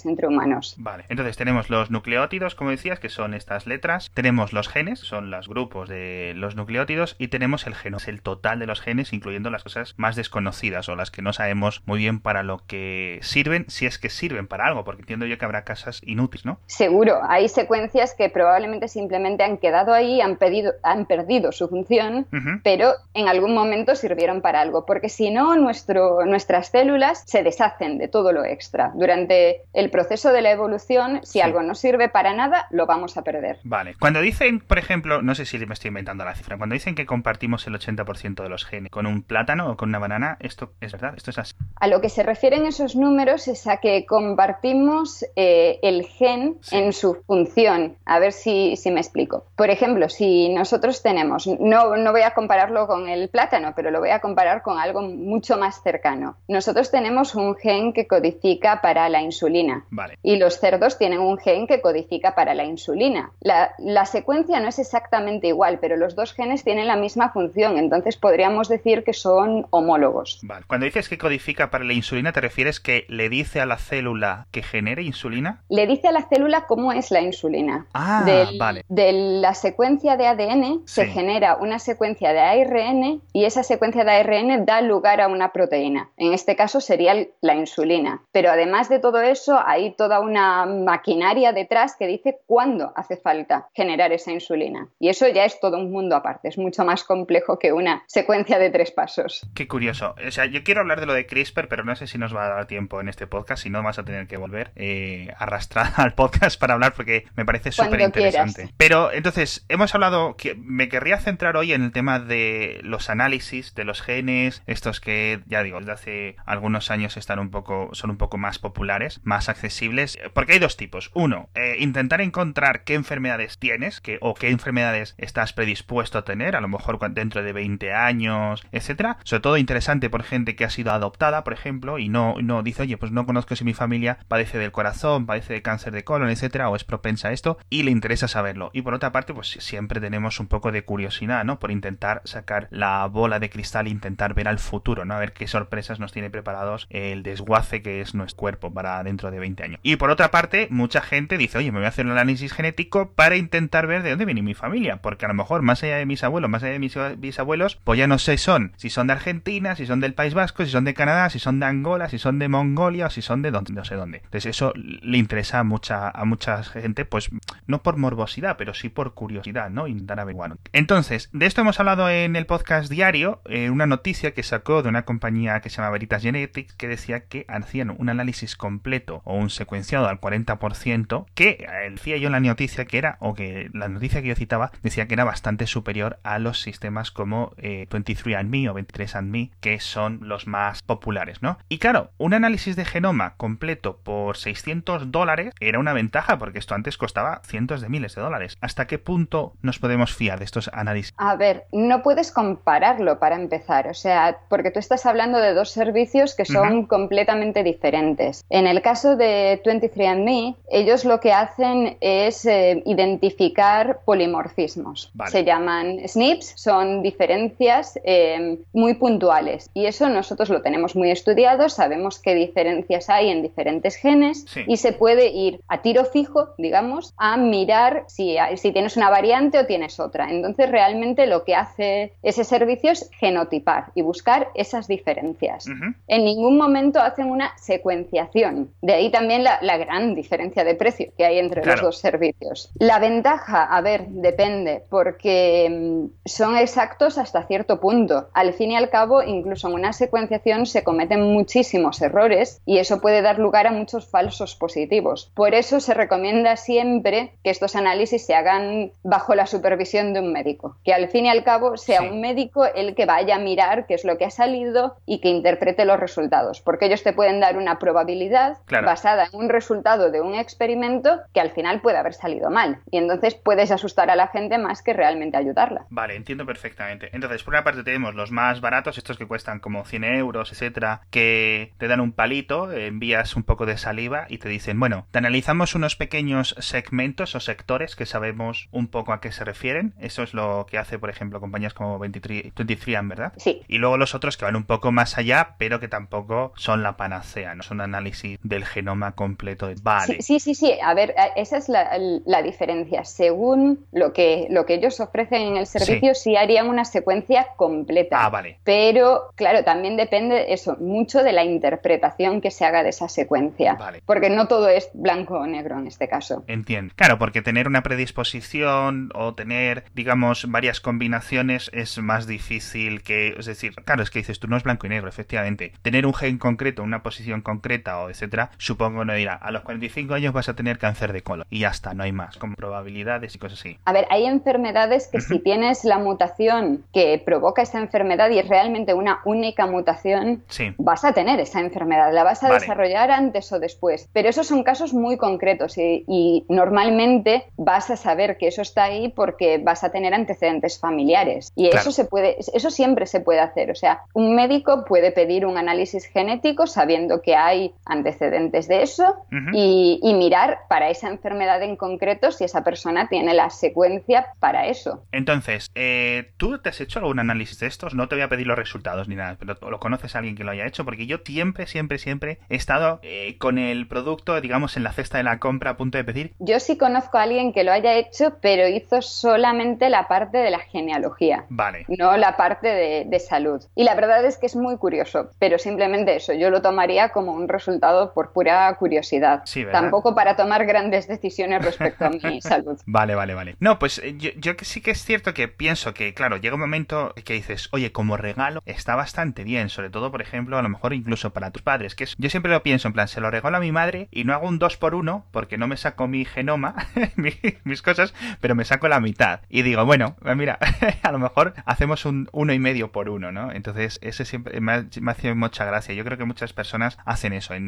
entre 0.05 0.27
humanos. 0.27 0.75
Vale, 0.79 1.05
entonces 1.09 1.37
tenemos 1.37 1.71
los 1.71 1.91
nucleótidos, 1.91 2.55
como 2.55 2.71
decías, 2.71 2.99
que 2.99 3.09
son 3.09 3.35
estas 3.35 3.67
letras, 3.67 4.11
tenemos 4.15 4.53
los 4.53 4.69
genes, 4.69 5.01
son 5.01 5.31
los 5.31 5.49
grupos 5.49 5.89
de 5.89 6.33
los 6.37 6.57
nucleótidos, 6.57 7.17
y 7.19 7.29
tenemos 7.29 7.67
el 7.67 7.75
genoma, 7.75 7.95
es 7.99 8.09
el 8.09 8.23
total 8.23 8.59
de 8.59 8.67
los 8.67 8.81
genes, 8.81 9.13
incluyendo 9.13 9.51
las 9.51 9.63
cosas 9.63 9.95
más 9.97 10.17
desconocidas 10.17 10.89
o 10.89 10.97
las 10.97 11.11
que 11.11 11.23
no 11.23 11.33
sabemos 11.33 11.83
muy 11.87 11.99
bien 11.99 12.21
para 12.21 12.43
lo 12.43 12.63
que 12.67 13.19
sirven, 13.23 13.67
si 13.69 13.87
es 13.87 13.99
que 13.99 14.11
sirven 14.11 14.47
para 14.47 14.67
algo, 14.67 14.85
porque 14.85 15.03
entiendo 15.03 15.27
yo 15.27 15.39
que 15.39 15.45
habrá 15.45 15.65
casas 15.65 16.01
inútiles, 16.05 16.45
¿no? 16.45 16.59
Seguro, 16.67 17.21
hay 17.23 17.49
secuencias 17.49 18.15
que 18.15 18.29
probablemente 18.29 18.89
simplemente 18.89 19.45
han 19.45 19.59
quedado 19.59 19.93
ahí, 19.93 20.21
han, 20.21 20.37
pedido, 20.37 20.73
han 20.83 21.07
perdido 21.07 21.53
su 21.53 21.69
función, 21.69 22.27
pero 22.63 22.95
en 23.13 23.29
algún 23.29 23.55
momento 23.55 23.95
sirvieron 23.95 24.41
para 24.41 24.61
algo, 24.61 24.85
porque 24.87 25.09
si 25.09 25.31
no, 25.31 25.57
nuestro, 25.57 26.25
nuestras 26.27 26.69
células 26.69 27.23
se 27.27 27.43
deshacen 27.43 27.99
de 27.99 28.09
todo 28.09 28.33
lo 28.33 28.45
extra. 28.45 28.93
Durante 28.95 29.34
el 29.73 29.91
proceso 29.91 30.33
de 30.33 30.43
la 30.43 30.51
evolución, 30.51 31.21
si 31.23 31.41
algo 31.41 31.63
no 31.63 31.75
sirve 31.75 32.09
para 32.09 32.35
nada, 32.35 32.67
lo 32.71 32.87
vamos 32.87 33.17
a 33.17 33.23
perder. 33.23 33.59
Vale. 33.65 33.95
Cuando 33.99 34.21
dicen, 34.21 34.61
por 34.61 34.79
ejemplo, 34.79 35.23
no 35.23 35.35
sé 35.35 35.45
si 35.47 35.59
me 35.59 35.75
estoy 35.75 35.89
inventando 35.89 36.25
la 36.25 36.35
cifra, 36.35 36.57
cuando 36.59 36.75
dicen 36.75 36.95
que 36.95 37.07
compartimos 37.07 37.67
el 37.67 37.75
80% 37.75 38.43
de 38.43 38.49
los 38.49 38.65
genes 38.65 38.91
con 38.91 39.07
un 39.07 39.23
plátano 39.23 39.71
o 39.71 39.77
con 39.77 39.89
una 39.89 39.99
banana, 39.99 40.37
¿esto 40.41 40.73
es 40.81 40.93
verdad? 40.93 41.15
¿Esto 41.17 41.31
es 41.31 41.39
así? 41.39 41.55
A 41.77 41.87
lo 41.89 42.01
que 42.01 42.09
se 42.09 42.23
refieren 42.23 42.67
esos 42.67 42.97
números 42.97 43.49
es 43.49 43.67
a 43.67 43.79
que 43.79 44.07
compartimos 44.07 45.25
eh, 45.37 45.79
el 45.83 46.07
gen 46.07 46.59
en 46.71 46.93
su 46.93 47.15
función. 47.27 47.97
A 48.05 48.19
ver 48.19 48.33
si, 48.33 48.77
si, 48.77 48.91
me 48.91 49.01
explico. 49.01 49.47
Por 49.57 49.71
ejemplo, 49.71 50.09
si 50.09 50.49
nosotros 50.51 51.03
tenemos, 51.03 51.47
no, 51.47 51.97
no 51.97 52.13
voy 52.13 52.23
a 52.23 52.33
compararlo 52.33 52.87
con 52.87 53.09
el 53.09 53.29
plátano, 53.29 53.73
pero 53.75 53.91
lo 53.91 54.01
voy 54.01 54.11
a 54.11 54.21
comparar 54.21 54.63
con 54.63 54.79
algo 54.79 55.03
mucho 55.03 55.57
más 55.57 55.83
cercano. 55.83 56.37
Nosotros 56.49 56.91
tenemos 56.91 57.35
un 57.35 57.57
gen 57.57 57.93
que 57.93 58.07
codifica 58.07 58.81
para 58.81 59.09
la 59.09 59.23
insulina. 59.25 59.85
Y 60.23 60.37
los 60.37 60.61
cerdos 60.61 60.99
tienen 60.99 61.19
un 61.19 61.39
gen 61.39 61.67
que 61.67 61.81
codifica 61.81 62.35
para 62.35 62.55
la 62.55 62.65
insulina. 62.65 63.33
La, 63.41 63.75
la 63.79 64.07
secuencia 64.07 64.61
no 64.61 64.69
es 64.69 64.79
exactamente 64.79 65.49
igual, 65.49 65.79
pero 65.81 65.97
los 65.97 66.15
dos 66.15 66.33
genes 66.33 66.63
tienen 66.63 66.87
la 66.87 66.97
misma 66.97 67.31
función. 67.31 67.79
Entonces 67.79 68.17
podríamos 68.17 68.69
decir 68.69 69.05
que 69.05 69.13
son 69.13 69.67
homólogos. 69.71 70.41
Vale. 70.43 70.65
Cuando 70.67 70.87
dices 70.87 71.09
que 71.09 71.19
codifica 71.19 71.71
para 71.71 71.85
la 71.85 71.93
insulina, 71.93 72.33
¿te 72.33 72.41
refieres 72.41 72.81
que 72.81 73.07
le 73.09 73.29
dice 73.29 73.61
a 73.61 73.67
la 73.67 73.79
célula 73.79 74.47
que 74.51 74.63
genere 74.63 75.03
insulina? 75.03 75.63
Le 75.69 75.87
dice 75.87 76.09
a 76.09 76.13
la 76.13 76.29
célula 76.29 76.67
cómo 76.67 76.93
es 76.93 77.11
la 77.11 77.21
insulina. 77.21 77.87
Ah, 77.95 78.25
vale. 78.59 78.85
De 78.89 79.13
la 79.13 79.55
secuencia 79.55 80.17
de 80.17 80.27
ADN 80.27 80.83
se 80.87 81.07
genera 81.07 81.57
una 81.57 81.79
secuencia 81.79 82.33
de 82.33 82.41
ARN 82.41 83.23
y 83.33 83.45
esa 83.45 83.63
secuencia 83.63 84.05
de 84.05 84.13
ARN 84.13 84.65
da 84.67 84.81
lugar 84.81 85.21
a 85.21 85.29
una 85.29 85.53
proteína. 85.53 86.11
En 86.17 86.33
este 86.33 86.57
caso 86.57 86.81
sería 86.81 87.15
la 87.41 87.55
insulina. 87.55 88.23
Pero 88.33 88.51
además 88.51 88.89
de 88.89 88.99
todo 89.05 89.21
eso 89.21 89.61
hay 89.63 89.95
toda 89.95 90.19
una 90.21 90.65
maquinaria 90.65 91.53
detrás 91.53 91.95
que 91.99 92.07
dice 92.07 92.39
cuándo 92.47 92.95
hace 92.97 93.19
falta 93.19 93.69
generar 93.75 94.13
esa 94.13 94.33
insulina. 94.33 94.89
Y 94.99 95.11
eso 95.11 95.29
ya 95.29 95.45
es 95.45 95.61
todo 95.61 95.77
un 95.77 95.93
mundo 95.93 96.17
aparte, 96.17 96.49
es 96.49 96.57
mucho 96.57 96.87
más 96.87 97.05
complejo 97.05 97.59
que 97.59 97.75
una 97.75 98.03
secuencia 98.07 98.59
de 98.59 98.71
tres 98.71 98.93
pasos. 98.93 99.47
Qué 99.55 99.69
curioso. 99.69 100.15
O 100.27 100.31
sea, 100.31 100.47
yo 100.47 100.65
quiero 100.65 100.81
hablar 100.81 101.01
de 101.01 101.07
lo 101.07 101.13
de 101.13 101.27
CRISPR, 101.27 101.69
pero 101.69 101.85
no 101.85 101.95
sé 101.97 102.07
si 102.07 102.17
nos 102.17 102.35
va 102.35 102.47
a 102.47 102.49
dar 102.49 102.67
tiempo 102.67 102.99
en 102.99 103.11
este 103.11 103.27
podcast, 103.27 103.65
si 103.65 103.69
no 103.69 103.83
vas 103.83 103.99
a 103.99 104.05
tener 104.07 104.27
que 104.27 104.39
volver 104.39 104.73
eh, 104.75 105.35
arrastrar 105.37 105.93
al 105.97 106.15
podcast 106.15 106.59
para 106.59 106.73
hablar 106.73 106.95
porque 106.95 107.27
me 107.37 107.45
parece 107.45 107.73
súper 107.73 108.01
interesante. 108.01 108.71
Pero 108.79 109.13
entonces, 109.13 109.67
hemos 109.69 109.95
hablado, 109.95 110.35
que 110.39 110.55
me 110.55 110.89
querría 110.89 111.19
centrar 111.19 111.59
hoy 111.59 111.75
en 111.75 111.83
el 111.83 111.93
tema 111.93 112.21
de 112.21 112.81
los 112.83 113.11
análisis 113.11 113.75
de 113.75 113.85
los 113.85 114.01
genes, 114.01 114.63
estos 114.67 115.01
que 115.01 115.43
ya 115.45 115.63
digo, 115.63 115.79
desde 115.79 115.93
hace 115.93 116.37
algunos 116.47 116.91
años 116.91 117.19
están 117.19 117.39
un 117.39 117.51
poco, 117.51 117.91
son 117.93 118.09
un 118.09 118.17
poco 118.17 118.39
más 118.39 118.59
populares, 118.59 118.94
más 119.23 119.49
accesibles, 119.49 120.19
porque 120.33 120.55
hay 120.55 120.59
dos 120.59 120.77
tipos. 120.77 121.11
Uno, 121.15 121.49
eh, 121.55 121.77
intentar 121.79 122.21
encontrar 122.21 122.85
qué 122.85 122.95
enfermedades 122.95 123.59
tienes 123.59 124.01
que, 124.01 124.19
o 124.21 124.35
qué 124.35 124.51
enfermedades 124.51 125.15
estás 125.19 125.53
predispuesto 125.53 126.19
a 126.19 126.25
tener, 126.25 126.57
a 126.57 126.61
lo 126.61 126.69
mejor 126.69 126.99
dentro 127.13 127.43
de 127.43 127.53
20 127.53 127.93
años, 127.93 128.63
etcétera. 128.73 129.19
Sobre 129.25 129.41
todo 129.41 129.57
interesante 129.57 130.11
por 130.11 130.23
gente 130.23 130.57
que 130.57 130.65
ha 130.65 130.71
sido 130.71 130.93
adoptada, 130.93 131.45
por 131.45 131.53
ejemplo, 131.53 131.99
y 131.99 132.09
no, 132.09 132.37
no 132.43 132.63
dice, 132.63 132.83
oye, 132.83 132.97
pues 132.97 133.13
no 133.13 133.27
conozco 133.27 133.57
si 133.57 133.65
mi 133.65 133.75
familia 133.75 134.19
padece 134.29 134.59
del 134.59 134.73
corazón, 134.73 135.27
padece 135.27 135.55
de 135.55 135.63
cáncer 135.63 135.93
de 135.93 136.05
colon, 136.05 136.31
etcétera, 136.31 136.69
o 136.69 136.77
es 136.77 136.85
propensa 136.85 137.29
a 137.29 137.33
esto, 137.33 137.59
y 137.71 137.83
le 137.83 137.91
interesa 137.91 138.29
saberlo. 138.29 138.71
Y 138.73 138.83
por 138.83 138.95
otra 138.95 139.13
parte, 139.13 139.35
pues 139.35 139.49
siempre 139.49 140.01
tenemos 140.01 140.41
un 140.41 140.47
poco 140.47 140.73
de 140.73 140.85
curiosidad, 140.85 141.45
¿no? 141.45 141.59
Por 141.59 141.71
intentar 141.71 142.23
sacar 142.25 142.69
la 142.71 143.07
bola 143.07 143.39
de 143.39 143.51
cristal 143.51 143.87
e 143.87 143.91
intentar 143.91 144.35
ver 144.35 144.49
al 144.49 144.59
futuro, 144.59 145.05
¿no? 145.05 145.15
A 145.15 145.19
ver 145.19 145.33
qué 145.33 145.47
sorpresas 145.47 146.01
nos 146.01 146.13
tiene 146.13 146.31
preparados 146.31 146.87
el 146.91 147.23
desguace 147.23 147.83
que 147.83 148.01
es 148.01 148.15
nuestro 148.15 148.35
cuerpo 148.35 148.73
para 148.75 148.84
dentro 149.03 149.31
de 149.31 149.39
20 149.39 149.63
años. 149.63 149.81
Y 149.83 149.97
por 149.97 150.11
otra 150.11 150.31
parte, 150.31 150.69
mucha 150.71 151.01
gente 151.01 151.39
dice, 151.39 151.59
oye, 151.59 151.73
me 151.73 151.79
voy 151.79 151.87
a 151.87 151.89
hacer 151.89 152.07
un 152.07 152.13
análisis 152.13 152.53
genético 152.53 153.13
para 153.13 153.37
intentar 153.37 153.87
ver 153.87 154.03
de 154.03 154.11
dónde 154.11 154.25
viene 154.25 154.43
mi 154.43 154.55
familia, 154.55 154.99
porque 154.99 155.25
a 155.25 155.29
lo 155.29 155.35
mejor 155.35 155.63
más 155.63 155.83
allá 155.83 155.97
de 155.97 156.07
mis 156.07 156.23
abuelos, 156.23 156.51
más 156.51 156.63
allá 156.63 156.73
de 156.73 156.79
mis 156.79 156.97
bisabuelos, 157.19 157.77
pues 157.85 157.99
ya 157.99 158.07
no 158.07 158.19
sé 158.19 158.39
son, 158.39 158.73
si 158.77 158.91
son 158.91 159.07
de 159.07 159.15
Argentina, 159.15 159.77
si 159.77 159.87
son 159.87 160.01
del 160.01 160.15
País 160.15 160.35
Vasco, 160.35 160.65
si 160.65 160.71
son 160.71 160.85
de 160.85 160.95
Canadá, 160.95 161.31
si 161.31 161.39
son 161.39 161.61
de 161.61 161.67
Angola, 161.67 162.09
si 162.09 162.19
son 162.19 162.39
de 162.39 162.49
Mongolia 162.49 163.07
o 163.07 163.11
si 163.11 163.23
son 163.23 163.43
de 163.43 163.51
donde, 163.51 163.73
no 163.73 163.85
sé 163.85 163.95
dónde. 163.95 164.19
Entonces 164.19 164.47
eso 164.47 164.73
le 164.75 165.19
interesa 165.19 165.61
a 165.61 165.65
mucha, 165.65 166.11
a 166.11 166.25
mucha 166.25 166.63
gente, 166.63 167.05
pues 167.05 167.31
no 167.67 167.83
por 167.83 167.97
morbosidad, 167.97 168.57
pero 168.57 168.75
sí 168.75 168.89
por 168.89 169.15
curiosidad, 169.15 169.71
¿no? 169.71 169.87
Intentar 169.87 170.21
averiguar. 170.21 170.45
Entonces, 170.73 171.31
de 171.33 171.47
esto 171.47 171.61
hemos 171.61 171.79
hablado 171.81 172.09
en 172.11 172.37
el 172.37 172.47
podcast 172.47 172.91
diario, 172.91 173.41
eh, 173.47 173.71
una 173.71 173.87
noticia 173.87 174.33
que 174.33 174.43
sacó 174.43 174.83
de 174.83 174.89
una 174.89 175.05
compañía 175.05 175.61
que 175.61 175.71
se 175.71 175.77
llama 175.77 175.91
Veritas 175.91 176.23
Genetics, 176.23 176.75
que 176.75 176.89
decía 176.89 177.27
que 177.27 177.47
hacían 177.49 177.95
un 177.97 178.09
análisis 178.09 178.57
completo 178.75 179.23
o 179.25 179.37
un 179.37 179.51
secuenciado 179.51 180.09
al 180.09 180.21
40%, 180.21 181.27
que 181.35 181.51
eh, 181.51 181.91
decía 181.91 182.17
yo 182.17 182.27
en 182.27 182.33
la 182.33 182.41
noticia 182.41 182.87
que 182.87 182.99
era, 182.99 183.17
o 183.21 183.35
que 183.35 183.71
la 183.73 183.89
noticia 183.89 184.21
que 184.21 184.29
yo 184.29 184.35
citaba, 184.35 184.73
decía 184.83 185.07
que 185.07 185.15
era 185.15 185.23
bastante 185.23 185.69
superior 185.69 186.19
a 186.25 186.41
los 186.41 186.61
sistemas 186.61 187.13
como 187.13 187.53
eh, 187.57 187.87
23andMe 187.89 188.69
o 188.69 188.75
23andMe, 188.75 189.51
que 189.61 189.79
son 189.79 190.21
los 190.23 190.49
más 190.49 190.83
populares, 190.83 191.41
¿no? 191.41 191.59
Y 191.69 191.79
claro, 191.79 192.11
un 192.19 192.35
análisis 192.35 192.75
de 192.75 192.85
genoma 192.85 193.37
completo 193.37 194.01
por 194.03 194.37
600 194.37 195.13
dólares 195.13 195.55
era 195.61 195.79
una 195.79 195.93
ventaja, 195.93 196.37
porque 196.39 196.59
esto 196.59 196.75
antes 196.75 196.99
costaba 196.99 197.43
cientos 197.45 197.81
de 197.81 197.89
miles 197.89 198.17
de 198.17 198.23
dólares. 198.23 198.57
¿Hasta 198.61 198.89
qué 198.89 198.99
punto 198.99 199.55
nos 199.63 199.79
podemos 199.79 200.15
fiar 200.15 200.41
de 200.41 200.47
estos 200.47 200.69
análisis? 200.73 201.15
A 201.17 201.37
ver, 201.37 201.67
no 201.71 202.03
puedes 202.03 202.33
compararlo 202.33 203.21
para 203.21 203.37
empezar, 203.37 203.87
o 203.87 203.95
sea, 203.95 204.39
porque 204.49 204.73
tú 204.73 204.81
estás 204.81 205.07
hablando 205.07 205.39
de 205.39 205.55
dos 205.55 205.71
servicios 205.71 206.35
que 206.35 206.45
son 206.45 206.87
completamente 206.87 207.63
diferentes. 207.63 208.45
En 208.49 208.64
el 208.67 208.83
caso 208.83 209.17
de 209.17 209.61
23andMe, 209.65 210.57
ellos 210.69 211.05
lo 211.05 211.21
que 211.21 211.33
hacen 211.33 211.97
es 212.01 212.45
eh, 212.45 212.83
identificar 212.87 214.01
polimorfismos. 214.05 215.13
Se 215.27 215.45
llaman 215.45 215.99
SNPs, 216.07 216.55
son 216.57 217.03
diferencias 217.03 217.99
eh, 218.05 218.59
muy 218.73 218.95
puntuales 218.95 219.71
y 219.75 219.87
eso 219.87 220.09
nosotros 220.09 220.49
lo 220.51 220.63
tenemos 220.63 220.95
muy 220.97 221.11
estudiado, 221.11 221.69
sabemos 221.69 222.19
qué 222.19 222.35
diferencias 222.35 223.11
hay 223.11 223.31
en 223.31 223.43
diferentes 223.43 223.97
genes 223.97 224.47
y 224.67 224.77
se 224.77 224.93
puede 224.93 225.29
ir 225.29 225.61
a 225.69 225.83
tiro 225.83 226.05
fijo, 226.05 226.51
digamos, 226.59 227.15
a 227.17 227.37
mirar 227.37 228.05
si, 228.09 228.37
si 228.57 228.73
tienes 228.73 228.97
una 228.97 229.11
variante 229.11 229.59
o 229.59 229.67
tienes 229.67 229.99
otra. 230.01 230.31
Entonces 230.31 230.71
realmente 230.71 231.27
lo 231.27 231.45
que 231.45 231.55
hace 231.55 232.13
ese 232.23 232.45
servicio 232.45 232.91
es 232.91 233.11
genotipar 233.19 233.93
y 233.95 234.03
buscar 234.03 234.49
esas 234.55 234.87
diferencias. 234.89 235.67
En 236.09 236.25
ningún 236.25 236.57
momento 236.57 237.01
hacen 237.01 237.31
una 237.31 237.57
secuenciación. 237.59 238.54
De 238.83 238.95
ahí 238.95 239.11
también 239.11 239.45
la, 239.45 239.77
gran 239.77 240.15
diferencia 240.15 240.65
de 240.65 240.75
precio 240.75 241.13
que 241.17 241.25
hay 241.25 241.39
entre 241.39 241.65
los 241.65 241.81
dos 241.81 241.99
servicios. 241.99 242.71
La 242.79 242.99
ventaja, 242.99 243.65
a 243.65 243.81
ver, 243.81 244.07
depende, 244.09 244.85
porque 244.89 245.69
mm, 245.71 246.07
son 246.25 246.57
exactos 246.57 247.19
hasta 247.19 247.47
cierto 247.47 247.81
punto. 247.81 248.29
Al 248.35 248.53
fin 248.53 248.71
y 248.71 248.77
al 248.77 248.91
cabo, 248.91 249.23
incluso 249.23 249.69
en 249.69 249.75
una 249.75 249.93
secuenciación 249.93 250.67
se 250.67 250.85
cometen 250.85 251.23
muchísimos 251.23 252.01
errores 252.01 252.61
y 252.65 252.79
eso 252.79 253.01
puede 253.01 253.23
dar 253.23 253.39
lugar 253.39 253.67
a 253.67 253.73
muchos 253.73 254.07
falsos 254.07 254.55
positivos. 254.55 255.31
Por 255.35 255.55
eso 255.55 255.81
se 255.81 255.95
recomienda 255.95 256.57
siempre 256.57 257.33
que 257.43 257.51
estos 257.51 257.77
análisis 257.77 258.25
se 258.25 258.35
hagan 258.35 258.93
bajo 259.03 259.35
la 259.35 259.47
supervisión 259.47 260.13
de 260.13 260.21
un 260.21 260.33
médico, 260.33 260.77
que 260.85 260.95
al 260.95 261.09
fin 261.09 261.27
y 261.27 261.29
al 261.31 261.45
cabo 261.45 261.77
sea 261.77 262.03
un 262.03 262.21
médico 262.21 262.65
el 262.65 262.95
que 262.95 263.07
vaya 263.07 263.37
a 263.37 263.39
mirar 263.39 263.87
qué 263.87 263.95
es 263.95 264.05
lo 264.05 264.19
que 264.19 264.25
ha 264.25 264.31
salido 264.31 264.97
y 265.07 265.21
que 265.21 265.29
interprete 265.29 265.85
los 265.85 266.01
resultados, 266.01 266.61
porque 266.61 266.87
ellos 266.87 267.03
te 267.03 267.13
pueden 267.13 267.41
dar 267.41 267.57
una 267.57 267.79
probabilidad 267.79 268.44
basada 268.69 269.29
en 269.33 269.39
un 269.39 269.49
resultado 269.49 270.11
de 270.11 270.21
un 270.21 270.35
experimento 270.35 271.21
que 271.33 271.41
al 271.41 271.51
final 271.51 271.81
puede 271.81 271.99
haber 271.99 272.15
salido 272.15 272.51
mal 272.51 272.81
y 272.91 272.99
entonces 272.99 273.35
puedes 273.35 273.71
asustar 273.71 274.11
a 274.11 274.17
la 274.17 274.29
gente 274.29 274.59
más 274.59 274.83
que 274.83 274.93
realmente 274.93 275.37
ayudarla. 275.37 275.87
Vale, 275.91 276.17
entiendo 276.17 276.47
perfectamente. 276.47 277.11
Entonces, 277.13 277.43
por 277.43 277.55
una 277.55 277.65
parte 277.65 277.85
tenemos 277.85 278.15
los 278.15 278.31
más 278.31 278.61
baratos, 278.61 278.99
estos 278.99 279.19
que 279.19 279.27
cuestan 279.27 279.61
como 279.61 279.85
100 279.85 280.05
euros, 280.05 280.53
etcétera, 280.53 281.03
que 281.11 281.73
te 281.79 281.89
dan 281.89 282.01
un 282.01 282.13
palito, 282.13 282.73
envías 282.73 283.37
un 283.37 283.43
poco 283.43 283.67
de 283.67 283.77
saliva 283.77 284.27
y 284.29 284.39
te 284.39 284.49
dicen, 284.49 284.79
bueno, 284.79 285.07
te 285.11 285.19
analizamos 285.19 285.75
unos 285.75 285.97
pequeños 285.97 286.55
segmentos 286.59 287.35
o 287.35 287.41
sectores 287.41 287.97
que 287.97 288.07
sabemos 288.07 288.69
un 288.71 288.89
poco 288.89 289.13
a 289.13 289.21
qué 289.21 289.33
se 289.33 289.45
refieren. 289.45 289.95
Eso 289.99 290.23
es 290.23 290.35
lo 290.35 290.67
que 290.69 290.79
hace, 290.79 290.99
por 290.99 291.11
ejemplo, 291.11 291.41
compañías 291.41 291.75
como 291.75 291.99
23, 291.99 292.55
23 292.55 293.09
¿verdad? 293.09 293.33
Sí. 293.37 293.63
Y 293.69 293.79
luego 293.79 293.97
los 293.97 294.15
otros 294.15 294.37
que 294.37 294.45
van 294.45 294.57
un 294.57 294.65
poco 294.65 294.93
más 294.93 295.19
allá, 295.19 295.57
pero 295.59 295.81
que 295.81 295.89
tampoco 295.89 296.53
son 296.57 296.83
la 296.83 296.97
panacea, 296.97 297.55
no 297.55 297.63
son 297.63 297.81
análisis 297.81 298.34
del 298.43 298.65
genoma 298.65 299.13
completo. 299.13 299.71
Vale. 299.83 300.21
Sí, 300.23 300.41
sí, 300.41 300.55
sí, 300.55 300.73
A 300.83 300.95
ver, 300.95 301.15
esa 301.37 301.59
es 301.59 301.69
la, 301.69 302.43
diferencia. 302.43 303.05
Según 303.05 303.87
lo 303.93 304.13
que, 304.13 304.47
lo 304.51 304.67
que 304.67 304.75
ellos 304.75 305.01
ofrecen 305.01 305.43
en 305.43 305.57
el 305.57 305.67
servicio, 305.67 306.15
sí, 306.15 306.37
harían 306.37 306.69
una 306.69 306.85
secuencia 306.85 307.47
completa. 307.57 308.25
Ah, 308.25 308.31
vale. 308.31 308.59
Pero, 308.65 309.31
claro, 309.35 309.65
también 309.65 309.97
depende 309.97 310.53
eso, 310.53 310.77
mucho 310.79 311.23
de 311.23 311.33
la 311.33 311.45
interpretación 311.45 312.41
que 312.41 312.51
se 312.51 312.65
haga 312.65 312.83
de 312.83 312.91
esa 312.91 313.09
secuencia. 313.09 313.75
Vale. 313.75 314.03
Porque 314.05 314.31
no 314.31 314.49
todo 314.49 314.69
es 314.69 314.91
blanco 314.95 315.39
o 315.39 315.47
negro 315.47 315.79
en 315.79 315.87
este 315.87 316.09
caso. 316.09 316.45
Entiendo. 316.47 316.95
Claro, 316.97 317.19
porque 317.19 317.43
tener 317.43 317.69
una 317.69 317.83
predisposición 317.83 319.11
o 319.15 319.35
tener, 319.35 319.85
digamos, 319.95 320.51
varias 320.51 320.81
combinaciones 320.81 321.71
es 321.73 321.99
más 321.99 322.27
difícil 322.27 323.03
que. 323.03 323.35
Es 323.39 323.47
decir, 323.47 323.75
claro, 323.75 324.03
es 324.03 324.11
que 324.11 324.21
dices 324.21 324.41
tú 324.41 324.49
no 324.49 324.57
es 324.57 324.63
blanco 324.63 324.87
y 324.87 324.91
negro, 324.91 325.09
efectivamente. 325.09 325.73
Tener 325.83 326.07
un 326.07 326.15
gen 326.15 326.39
concreto, 326.39 326.83
una 326.83 327.03
posición 327.03 327.43
concreta 327.43 327.99
o 328.01 328.09
etcétera, 328.15 328.51
supongo 328.59 329.05
no 329.05 329.13
dirá, 329.15 329.35
a 329.35 329.51
los 329.51 329.63
45 329.63 330.15
años 330.15 330.33
vas 330.33 330.49
a 330.49 330.55
tener 330.55 330.79
cáncer 330.79 331.13
de 331.13 331.23
colon. 331.23 331.47
Y 331.51 331.61
ya 331.61 331.69
está, 331.69 331.95
no 331.95 332.05
hay 332.05 332.13
más, 332.13 332.39
con 332.39 332.55
probabilidades 332.55 333.35
y 333.35 333.39
cosas 333.39 333.61
así. 333.61 333.79
A 333.85 333.93
ver, 333.93 334.07
hay 334.11 334.25
enfermedades 334.25 335.09
que 335.09 335.21
si 335.21 335.39
tienes 335.39 335.85
la 335.85 335.99
mutación 335.99 336.85
que 336.93 337.23
provoca 337.25 337.63
esa 337.63 337.79
enfermedad 337.79 338.31
y 338.31 338.39
es 338.39 338.49
realmente 338.49 338.95
una 338.95 339.21
única 339.25 339.67
mutación, 339.67 340.45
vas 340.79 341.05
a 341.05 341.13
tener 341.13 341.41
esa 341.41 341.61
enfermedad, 341.61 342.13
la 342.13 342.25
vas 342.25 342.43
a 342.43 342.53
desarrollar 342.53 343.11
antes 343.11 343.53
o 343.53 343.59
después. 343.59 344.09
Pero 344.13 344.29
esos 344.29 344.47
son 344.47 344.63
casos 344.63 344.95
muy 344.95 345.17
concretos 345.17 345.77
y, 345.77 346.45
normalmente 346.49 347.47
vas 347.57 347.91
a 347.91 347.97
saber 347.97 348.37
que 348.39 348.49
eso 348.49 348.63
está 348.63 348.85
ahí 348.85 349.09
porque 349.09 349.59
vas 349.59 349.83
a 349.83 349.91
tener 349.91 350.15
antecedentes 350.15 350.79
familiares. 350.79 351.53
Y 351.57 351.69
eso 351.69 351.91
se 351.91 352.05
puede, 352.05 352.37
eso 352.39 352.71
siempre 352.71 353.07
se 353.07 353.21
puede 353.21 353.41
hacer. 353.41 353.71
O 353.71 353.75
sea, 353.75 354.03
un 354.13 354.35
médico 354.35 354.85
puede 354.85 355.11
pedir 355.11 355.47
un 355.47 355.59
análisis 355.59 356.07
genético 356.07 356.67
sabiendo 356.67 357.21
que 357.21 357.35
hay 357.35 357.75
antecedentes 357.85 358.04
de 358.05 358.83
eso 358.83 359.17
y, 359.53 360.15
mirar 360.15 360.61
para 360.69 360.91
esa 360.91 361.09
enfermedad 361.09 361.61
en 361.63 361.77
concreto 361.77 362.31
si 362.31 362.45
esa 362.45 362.63
persona 362.63 363.09
tiene 363.09 363.35
la 363.35 363.51
secuencia 363.51 364.27
para 364.39 364.67
eso. 364.67 365.05
Entonces, 365.11 365.71
eh, 365.75 366.31
¿tú 366.37 366.59
te 366.59 366.69
has 366.69 366.81
hecho 366.81 367.01
algún 367.01 367.19
análisis 367.19 367.59
de 367.59 367.67
estos? 367.67 367.95
No 367.95 368.07
te 368.07 368.15
voy 368.15 368.23
a 368.23 368.29
pedir 368.29 368.47
los 368.47 368.57
resultados 368.57 369.09
ni 369.09 369.17
nada, 369.17 369.37
pero 369.39 369.57
¿lo 369.69 369.81
conoces 369.81 370.15
a 370.15 370.19
alguien 370.19 370.37
que 370.37 370.45
lo 370.45 370.53
haya 370.53 370.67
hecho? 370.67 370.85
Porque 370.85 371.07
yo 371.07 371.19
siempre, 371.25 371.67
siempre, 371.67 371.99
siempre 371.99 372.39
he 372.49 372.55
estado 372.55 373.01
eh, 373.03 373.37
con 373.39 373.59
el 373.59 373.89
producto, 373.89 374.41
digamos, 374.41 374.77
en 374.77 374.85
la 374.85 374.93
cesta 374.93 375.19
de 375.19 375.25
la 375.25 375.41
compra 375.41 375.73
a 375.73 375.77
punto 375.77 375.99
de 375.99 376.05
pedir. 376.05 376.33
Yo 376.39 376.61
sí 376.61 376.79
conozco 376.79 377.19
a 377.19 377.23
alguien 377.23 377.53
que 377.53 377.65
lo 377.65 377.73
haya 377.73 377.95
hecho, 377.95 378.37
pero 378.41 378.69
hizo 378.69 379.03
solamente 379.03 379.89
la 379.89 380.07
parte 380.07 380.39
de 380.39 380.51
la 380.51 380.61
genealogía. 380.61 381.45
Vale. 381.49 381.87
No 381.89 382.17
la 382.17 382.37
parte 382.37 382.69
de, 382.69 383.05
de 383.07 383.19
salud. 383.19 383.63
Y 383.75 383.85
la 383.85 383.95
verdad 383.95 384.25
es 384.25 384.39
que 384.39 384.47
es 384.47 384.55
muy 384.55 384.77
curioso, 384.77 385.31
pero 385.39 385.59
simplemente 385.59 386.17
eso, 386.17 386.33
yo 386.33 386.51
lo 386.51 386.63
tomaría 386.63 387.09
como 387.09 387.33
un 387.33 387.49
resultado 387.49 387.94
por 388.15 388.33
pura 388.33 388.75
curiosidad. 388.77 389.45
Tampoco 389.73 390.15
para 390.15 390.37
tomar 390.37 390.67
grandes 390.67 391.07
decisiones 391.09 391.65
respecto 391.65 392.07
a 392.07 392.11
mi 392.11 392.41
salud. 392.41 392.79
Vale, 392.87 393.15
vale, 393.15 393.35
vale. 393.35 393.57
No, 393.61 393.79
pues 393.79 393.99
eh, 393.99 394.15
yo, 394.17 394.31
yo 394.37 394.53
sí 394.63 394.81
que 394.81 394.91
es 394.93 395.05
cierto 395.05 395.35
que 395.35 395.49
pienso 395.49 395.95
que, 395.95 396.15
claro, 396.15 396.37
llega 396.37 396.55
un 396.55 396.61
momento 396.61 397.15
que 397.25 397.35
dices, 397.35 397.69
oye, 397.73 397.93
como 397.93 398.17
regalo 398.17 398.63
está 398.67 398.97
bastante 398.97 399.45
bien, 399.45 399.69
sobre 399.69 399.91
todo, 399.91 400.11
por 400.11 400.23
ejemplo, 400.23 400.59
a 400.59 400.63
lo 400.63 400.69
mejor 400.69 400.95
incluso 400.95 401.33
para 401.33 401.51
tus 401.51 401.63
padres, 401.63 401.95
que 401.95 402.05
es, 402.05 402.15
yo 402.19 402.31
siempre 402.31 402.53
lo 402.53 402.63
pienso, 402.63 402.89
en 402.89 402.95
plan, 402.95 403.09
se 403.09 403.21
lo 403.21 403.31
regalo 403.31 403.57
a 403.57 403.61
mi 403.61 403.73
madre 403.73 404.09
y 404.11 404.25
no 404.25 404.35
hago 404.35 404.49
un 404.49 404.59
2 404.59 404.77
por 404.77 404.95
1 404.95 405.27
porque 405.31 405.59
no 405.59 405.67
me 405.67 405.77
saco 405.77 406.09
mi 406.09 406.25
genoma, 406.25 406.75
mis 407.65 407.83
cosas, 407.83 408.15
pero 408.41 408.55
me 408.55 408.65
saco 408.65 408.89
la 408.89 409.01
mitad. 409.01 409.41
Y 409.49 409.63
digo, 409.63 409.85
bueno, 409.85 410.17
mira, 410.37 410.59
a 411.03 411.13
lo 411.13 411.19
mejor 411.19 411.55
hacemos 411.65 412.05
un 412.05 412.29
uno 412.33 412.53
y 412.53 412.59
medio 412.59 412.93
por 412.93 413.09
uno, 413.09 413.33
¿no? 413.33 413.53
Entonces, 413.53 413.99
ese 414.03 414.25
siempre 414.25 414.61
me, 414.61 414.73
ha, 414.73 414.85
me 415.01 415.11
hace 415.11 415.35
mucha 415.35 415.65
gracia. 415.65 415.95
Yo 415.95 416.05
creo 416.05 416.19
que 416.19 416.25
muchas 416.25 416.53
personas 416.53 416.99
hacen 417.05 417.33
eso 417.33 417.55
en 417.55 417.65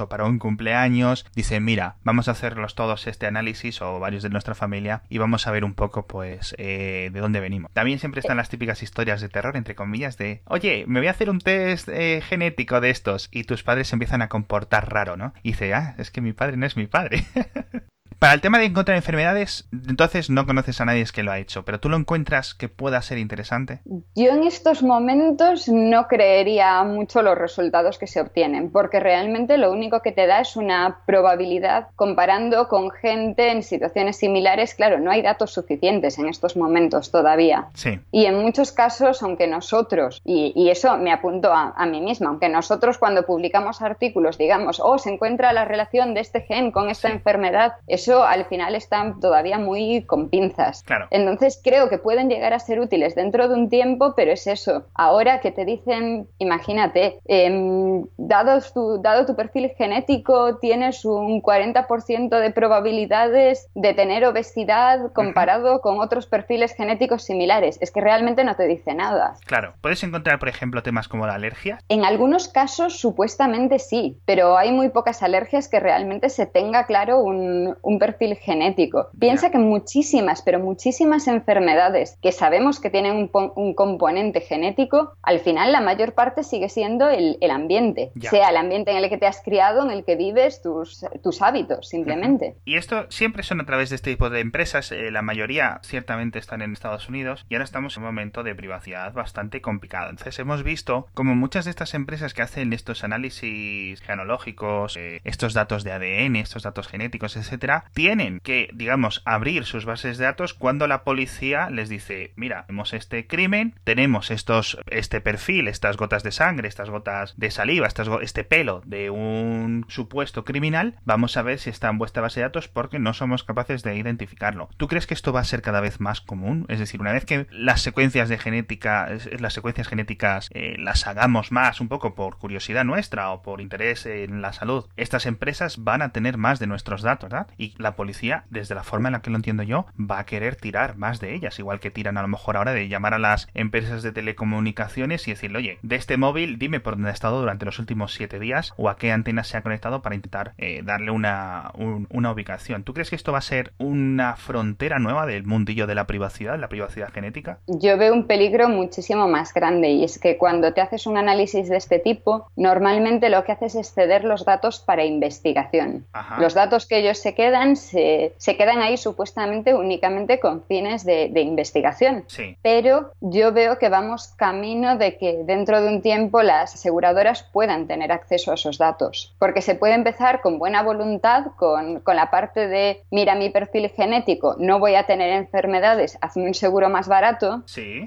O 0.00 0.08
para 0.08 0.24
un 0.24 0.38
cumpleaños. 0.38 1.26
Dicen, 1.34 1.64
mira, 1.64 1.96
vamos 2.04 2.28
a 2.28 2.32
hacerlos 2.32 2.74
todos 2.74 3.06
este 3.06 3.26
análisis 3.26 3.82
o 3.82 3.98
varios 3.98 4.22
de 4.22 4.30
nuestra 4.30 4.54
familia 4.54 5.02
y 5.08 5.18
vamos 5.18 5.46
a 5.46 5.50
ver 5.50 5.64
un 5.64 5.74
poco, 5.74 6.06
pues, 6.06 6.54
eh, 6.58 7.10
de 7.12 7.20
dónde 7.20 7.40
venimos. 7.40 7.72
También 7.72 7.98
siempre 7.98 8.20
están 8.20 8.36
las 8.36 8.48
típicas 8.48 8.82
historias 8.82 9.20
de 9.20 9.28
terror, 9.28 9.56
entre 9.56 9.74
comillas, 9.74 10.16
de, 10.18 10.42
oye, 10.46 10.84
me 10.86 11.00
voy 11.00 11.08
a 11.08 11.12
hacer 11.12 11.30
un 11.30 11.40
test 11.40 11.88
eh, 11.88 12.22
genético 12.26 12.80
de 12.80 12.90
estos 12.90 13.28
y 13.32 13.44
tus 13.44 13.62
padres 13.62 13.88
se 13.88 13.96
empiezan 13.96 14.22
a 14.22 14.28
comportar 14.28 14.92
raro, 14.92 15.16
¿no? 15.16 15.32
Y 15.42 15.50
dice, 15.50 15.74
ah, 15.74 15.94
es 15.98 16.10
que 16.10 16.20
mi 16.20 16.32
padre 16.32 16.56
no 16.56 16.66
es 16.66 16.76
mi 16.76 16.86
padre. 16.86 17.24
Para 18.18 18.34
el 18.34 18.40
tema 18.40 18.58
de 18.58 18.64
encontrar 18.64 18.96
enfermedades, 18.96 19.68
entonces 19.88 20.28
no 20.28 20.44
conoces 20.44 20.80
a 20.80 20.84
nadie 20.84 20.98
que 21.14 21.22
lo 21.22 21.30
ha 21.30 21.38
hecho, 21.38 21.64
pero 21.64 21.78
tú 21.78 21.88
lo 21.88 21.96
encuentras 21.96 22.52
que 22.52 22.68
pueda 22.68 23.00
ser 23.00 23.18
interesante. 23.18 23.80
Yo 24.16 24.32
en 24.32 24.42
estos 24.42 24.82
momentos 24.82 25.68
no 25.68 26.08
creería 26.08 26.82
mucho 26.82 27.22
los 27.22 27.38
resultados 27.38 27.98
que 27.98 28.08
se 28.08 28.20
obtienen, 28.20 28.72
porque 28.72 28.98
realmente 28.98 29.58
lo 29.58 29.70
único 29.70 30.02
que 30.02 30.10
te 30.10 30.26
da 30.26 30.40
es 30.40 30.56
una 30.56 30.98
probabilidad 31.06 31.88
comparando 31.94 32.66
con 32.66 32.90
gente 32.90 33.52
en 33.52 33.62
situaciones 33.62 34.16
similares. 34.16 34.74
Claro, 34.74 34.98
no 34.98 35.12
hay 35.12 35.22
datos 35.22 35.52
suficientes 35.52 36.18
en 36.18 36.28
estos 36.28 36.56
momentos 36.56 37.12
todavía. 37.12 37.68
Sí. 37.74 38.00
Y 38.10 38.26
en 38.26 38.40
muchos 38.40 38.72
casos, 38.72 39.22
aunque 39.22 39.46
nosotros, 39.46 40.20
y, 40.24 40.68
eso 40.68 40.98
me 40.98 41.12
apunto 41.12 41.50
a, 41.52 41.86
mí 41.86 42.00
misma, 42.00 42.28
aunque 42.28 42.48
nosotros 42.48 42.98
cuando 42.98 43.24
publicamos 43.24 43.80
artículos 43.80 44.36
digamos, 44.36 44.80
oh, 44.80 44.98
se 44.98 45.10
encuentra 45.10 45.52
la 45.52 45.64
relación 45.64 46.12
de 46.12 46.20
este 46.20 46.40
gen 46.42 46.72
con 46.72 46.90
esta 46.90 47.08
enfermedad, 47.08 47.74
eso 47.86 48.07
al 48.08 48.44
final 48.46 48.74
están 48.74 49.20
todavía 49.20 49.58
muy 49.58 50.04
con 50.04 50.28
pinzas. 50.28 50.84
Entonces 51.10 51.60
creo 51.62 51.88
que 51.88 51.98
pueden 51.98 52.28
llegar 52.28 52.52
a 52.52 52.58
ser 52.58 52.80
útiles 52.80 53.14
dentro 53.14 53.48
de 53.48 53.54
un 53.54 53.68
tiempo, 53.68 54.14
pero 54.16 54.32
es 54.32 54.46
eso. 54.46 54.86
Ahora 54.94 55.40
que 55.40 55.52
te 55.52 55.64
dicen, 55.64 56.28
imagínate, 56.38 57.20
eh, 57.26 58.02
dado, 58.16 58.60
tu, 58.72 59.00
dado 59.02 59.26
tu 59.26 59.36
perfil 59.36 59.70
genético, 59.76 60.56
tienes 60.58 61.04
un 61.04 61.42
40% 61.42 62.40
de 62.40 62.50
probabilidades 62.50 63.68
de 63.74 63.94
tener 63.94 64.24
obesidad 64.24 65.12
comparado 65.12 65.80
con 65.80 66.00
otros 66.00 66.26
perfiles 66.26 66.74
genéticos 66.74 67.24
similares. 67.24 67.78
Es 67.80 67.90
que 67.90 68.00
realmente 68.00 68.44
no 68.44 68.56
te 68.56 68.66
dice 68.66 68.94
nada. 68.94 69.34
Claro. 69.46 69.74
¿Puedes 69.80 70.02
encontrar, 70.02 70.38
por 70.38 70.48
ejemplo, 70.48 70.82
temas 70.82 71.08
como 71.08 71.26
la 71.26 71.34
alergia? 71.34 71.78
En 71.88 72.04
algunos 72.04 72.48
casos, 72.48 72.98
supuestamente 72.98 73.78
sí, 73.78 74.18
pero 74.24 74.56
hay 74.56 74.72
muy 74.72 74.88
pocas 74.88 75.22
alergias 75.22 75.68
que 75.68 75.80
realmente 75.80 76.28
se 76.28 76.46
tenga 76.46 76.86
claro 76.86 77.20
un 77.20 77.97
perfil 77.98 78.36
genético. 78.36 79.08
Piensa 79.18 79.50
que 79.50 79.58
muchísimas, 79.58 80.42
pero 80.42 80.58
muchísimas 80.58 81.28
enfermedades 81.28 82.18
que 82.22 82.32
sabemos 82.32 82.80
que 82.80 82.90
tienen 82.90 83.30
un, 83.32 83.74
componente 83.74 84.40
genético, 84.40 85.12
al 85.22 85.40
final 85.40 85.72
la 85.72 85.80
mayor 85.80 86.14
parte 86.14 86.42
sigue 86.42 86.68
siendo 86.68 87.08
el, 87.08 87.38
ambiente, 87.50 88.12
sea 88.20 88.50
el 88.50 88.56
ambiente 88.56 88.90
en 88.90 88.98
el 88.98 89.08
que 89.08 89.18
te 89.18 89.26
has 89.26 89.42
criado, 89.42 89.82
en 89.82 89.90
el 89.90 90.04
que 90.04 90.16
vives, 90.16 90.62
tus, 90.62 91.04
tus 91.22 91.42
hábitos, 91.42 91.88
simplemente. 91.88 92.56
Y 92.64 92.76
esto 92.76 93.06
siempre 93.10 93.42
son 93.42 93.60
a 93.60 93.66
través 93.66 93.90
de 93.90 93.96
este 93.96 94.10
tipo 94.10 94.30
de 94.30 94.40
empresas, 94.40 94.90
eh, 94.92 95.10
la 95.10 95.22
mayoría 95.22 95.80
ciertamente 95.82 96.38
están 96.38 96.62
en 96.62 96.72
Estados 96.72 97.08
Unidos 97.08 97.44
y 97.48 97.54
ahora 97.54 97.64
estamos 97.64 97.96
en 97.96 98.02
un 98.02 98.08
momento 98.08 98.42
de 98.42 98.54
privacidad 98.54 99.12
bastante 99.12 99.60
complicado. 99.60 100.10
Entonces 100.10 100.38
hemos 100.38 100.62
visto 100.62 101.06
como 101.14 101.34
muchas 101.34 101.64
de 101.64 101.70
estas 101.70 101.94
empresas 101.94 102.34
que 102.34 102.42
hacen 102.42 102.72
estos 102.72 103.04
análisis 103.04 104.00
genológicos, 104.02 104.96
eh, 104.96 105.20
estos 105.24 105.54
datos 105.54 105.84
de 105.84 105.92
ADN, 105.92 106.36
estos 106.36 106.62
datos 106.62 106.88
genéticos, 106.88 107.36
etcétera, 107.36 107.84
tienen 107.94 108.40
que, 108.40 108.70
digamos, 108.74 109.22
abrir 109.24 109.64
sus 109.64 109.84
bases 109.84 110.18
de 110.18 110.24
datos 110.24 110.54
cuando 110.54 110.86
la 110.86 111.04
policía 111.04 111.70
les 111.70 111.88
dice, 111.88 112.32
mira, 112.36 112.64
tenemos 112.66 112.92
este 112.92 113.26
crimen, 113.26 113.74
tenemos 113.84 114.30
estos, 114.30 114.78
este 114.86 115.20
perfil, 115.20 115.68
estas 115.68 115.96
gotas 115.96 116.22
de 116.22 116.32
sangre, 116.32 116.68
estas 116.68 116.90
gotas 116.90 117.34
de 117.36 117.50
saliva, 117.50 117.88
este 118.22 118.44
pelo 118.44 118.82
de 118.84 119.10
un 119.10 119.86
supuesto 119.88 120.44
criminal, 120.44 120.96
vamos 121.04 121.36
a 121.36 121.42
ver 121.42 121.58
si 121.58 121.70
está 121.70 121.88
en 121.88 121.98
vuestra 121.98 122.22
base 122.22 122.40
de 122.40 122.44
datos 122.44 122.68
porque 122.68 122.98
no 122.98 123.14
somos 123.14 123.44
capaces 123.44 123.82
de 123.82 123.96
identificarlo. 123.96 124.68
¿Tú 124.76 124.88
crees 124.88 125.06
que 125.06 125.14
esto 125.14 125.32
va 125.32 125.40
a 125.40 125.44
ser 125.44 125.62
cada 125.62 125.80
vez 125.80 126.00
más 126.00 126.20
común? 126.20 126.66
Es 126.68 126.78
decir, 126.78 127.00
una 127.00 127.12
vez 127.12 127.24
que 127.24 127.46
las 127.50 127.82
secuencias 127.82 128.28
de 128.28 128.38
genética, 128.38 129.08
las 129.38 129.54
secuencias 129.54 129.88
genéticas 129.88 130.50
eh, 130.52 130.76
las 130.78 131.06
hagamos 131.06 131.52
más 131.52 131.80
un 131.80 131.88
poco 131.88 132.14
por 132.14 132.38
curiosidad 132.38 132.84
nuestra 132.84 133.30
o 133.30 133.42
por 133.42 133.60
interés 133.60 134.06
en 134.06 134.42
la 134.42 134.52
salud, 134.52 134.86
estas 134.96 135.26
empresas 135.26 135.82
van 135.84 136.02
a 136.02 136.10
tener 136.10 136.36
más 136.36 136.58
de 136.58 136.66
nuestros 136.66 137.02
datos, 137.02 137.30
¿verdad? 137.30 137.48
Y 137.56 137.74
la 137.78 137.96
policía, 137.96 138.44
desde 138.50 138.74
la 138.74 138.82
forma 138.82 139.08
en 139.08 139.14
la 139.14 139.22
que 139.22 139.30
lo 139.30 139.36
entiendo 139.36 139.62
yo, 139.62 139.86
va 139.98 140.18
a 140.18 140.26
querer 140.26 140.56
tirar 140.56 140.96
más 140.96 141.20
de 141.20 141.34
ellas, 141.34 141.58
igual 141.58 141.80
que 141.80 141.90
tiran 141.90 142.18
a 142.18 142.22
lo 142.22 142.28
mejor 142.28 142.56
ahora 142.56 142.72
de 142.72 142.88
llamar 142.88 143.14
a 143.14 143.18
las 143.18 143.48
empresas 143.54 144.02
de 144.02 144.12
telecomunicaciones 144.12 145.26
y 145.26 145.32
decirle, 145.32 145.58
oye, 145.58 145.78
de 145.82 145.96
este 145.96 146.16
móvil 146.16 146.58
dime 146.58 146.80
por 146.80 146.94
dónde 146.94 147.10
ha 147.10 147.12
estado 147.12 147.40
durante 147.40 147.64
los 147.64 147.78
últimos 147.78 148.12
siete 148.12 148.38
días 148.38 148.72
o 148.76 148.88
a 148.88 148.96
qué 148.96 149.12
antena 149.12 149.44
se 149.44 149.56
ha 149.56 149.62
conectado 149.62 150.02
para 150.02 150.14
intentar 150.14 150.52
eh, 150.58 150.82
darle 150.84 151.10
una, 151.10 151.72
una 151.74 152.32
ubicación. 152.32 152.84
¿Tú 152.84 152.94
crees 152.94 153.10
que 153.10 153.16
esto 153.16 153.32
va 153.32 153.38
a 153.38 153.42
ser 153.42 153.72
una 153.78 154.36
frontera 154.36 154.98
nueva 154.98 155.26
del 155.26 155.44
mundillo 155.44 155.86
de 155.86 155.94
la 155.94 156.06
privacidad, 156.06 156.58
la 156.58 156.68
privacidad 156.68 157.12
genética? 157.12 157.58
Yo 157.66 157.96
veo 157.96 158.12
un 158.12 158.26
peligro 158.26 158.68
muchísimo 158.68 159.28
más 159.28 159.54
grande 159.54 159.90
y 159.90 160.04
es 160.04 160.18
que 160.18 160.36
cuando 160.36 160.72
te 160.72 160.80
haces 160.80 161.06
un 161.06 161.16
análisis 161.16 161.68
de 161.68 161.76
este 161.76 161.98
tipo, 161.98 162.48
normalmente 162.56 163.30
lo 163.30 163.44
que 163.44 163.52
haces 163.52 163.74
es 163.74 163.92
ceder 163.92 164.24
los 164.24 164.44
datos 164.44 164.80
para 164.80 165.04
investigación. 165.04 166.06
Los 166.38 166.54
datos 166.54 166.86
que 166.86 166.98
ellos 166.98 167.18
se 167.18 167.34
quedan 167.34 167.67
se, 167.76 168.34
quedan 168.56 168.80
ahí 168.80 168.96
supuestamente 168.96 169.74
únicamente 169.74 170.40
con 170.40 170.62
fines 170.64 171.04
de, 171.04 171.30
investigación. 171.38 172.24
Pero 172.62 173.12
yo 173.20 173.52
veo 173.52 173.78
que 173.78 173.88
vamos 173.88 174.28
camino 174.36 174.96
de 174.96 175.16
que 175.16 175.42
dentro 175.44 175.80
de 175.80 175.88
un 175.88 176.02
tiempo 176.02 176.42
las 176.42 176.74
aseguradoras 176.74 177.42
puedan 177.42 177.86
tener 177.86 178.12
acceso 178.12 178.50
a 178.50 178.54
esos 178.54 178.78
datos. 178.78 179.34
Porque 179.38 179.62
se 179.62 179.74
puede 179.74 179.94
empezar 179.94 180.40
con 180.40 180.58
buena 180.58 180.82
voluntad, 180.82 181.46
con, 181.56 182.02
la 182.06 182.30
parte 182.30 182.66
de, 182.66 183.02
mira 183.10 183.34
mi 183.34 183.50
perfil 183.50 183.90
genético, 183.90 184.56
no 184.58 184.78
voy 184.78 184.96
a 184.96 185.04
tener 185.04 185.30
enfermedades, 185.30 186.18
hazme 186.20 186.46
un 186.46 186.54
seguro 186.54 186.88
más 186.88 187.08
barato. 187.08 187.62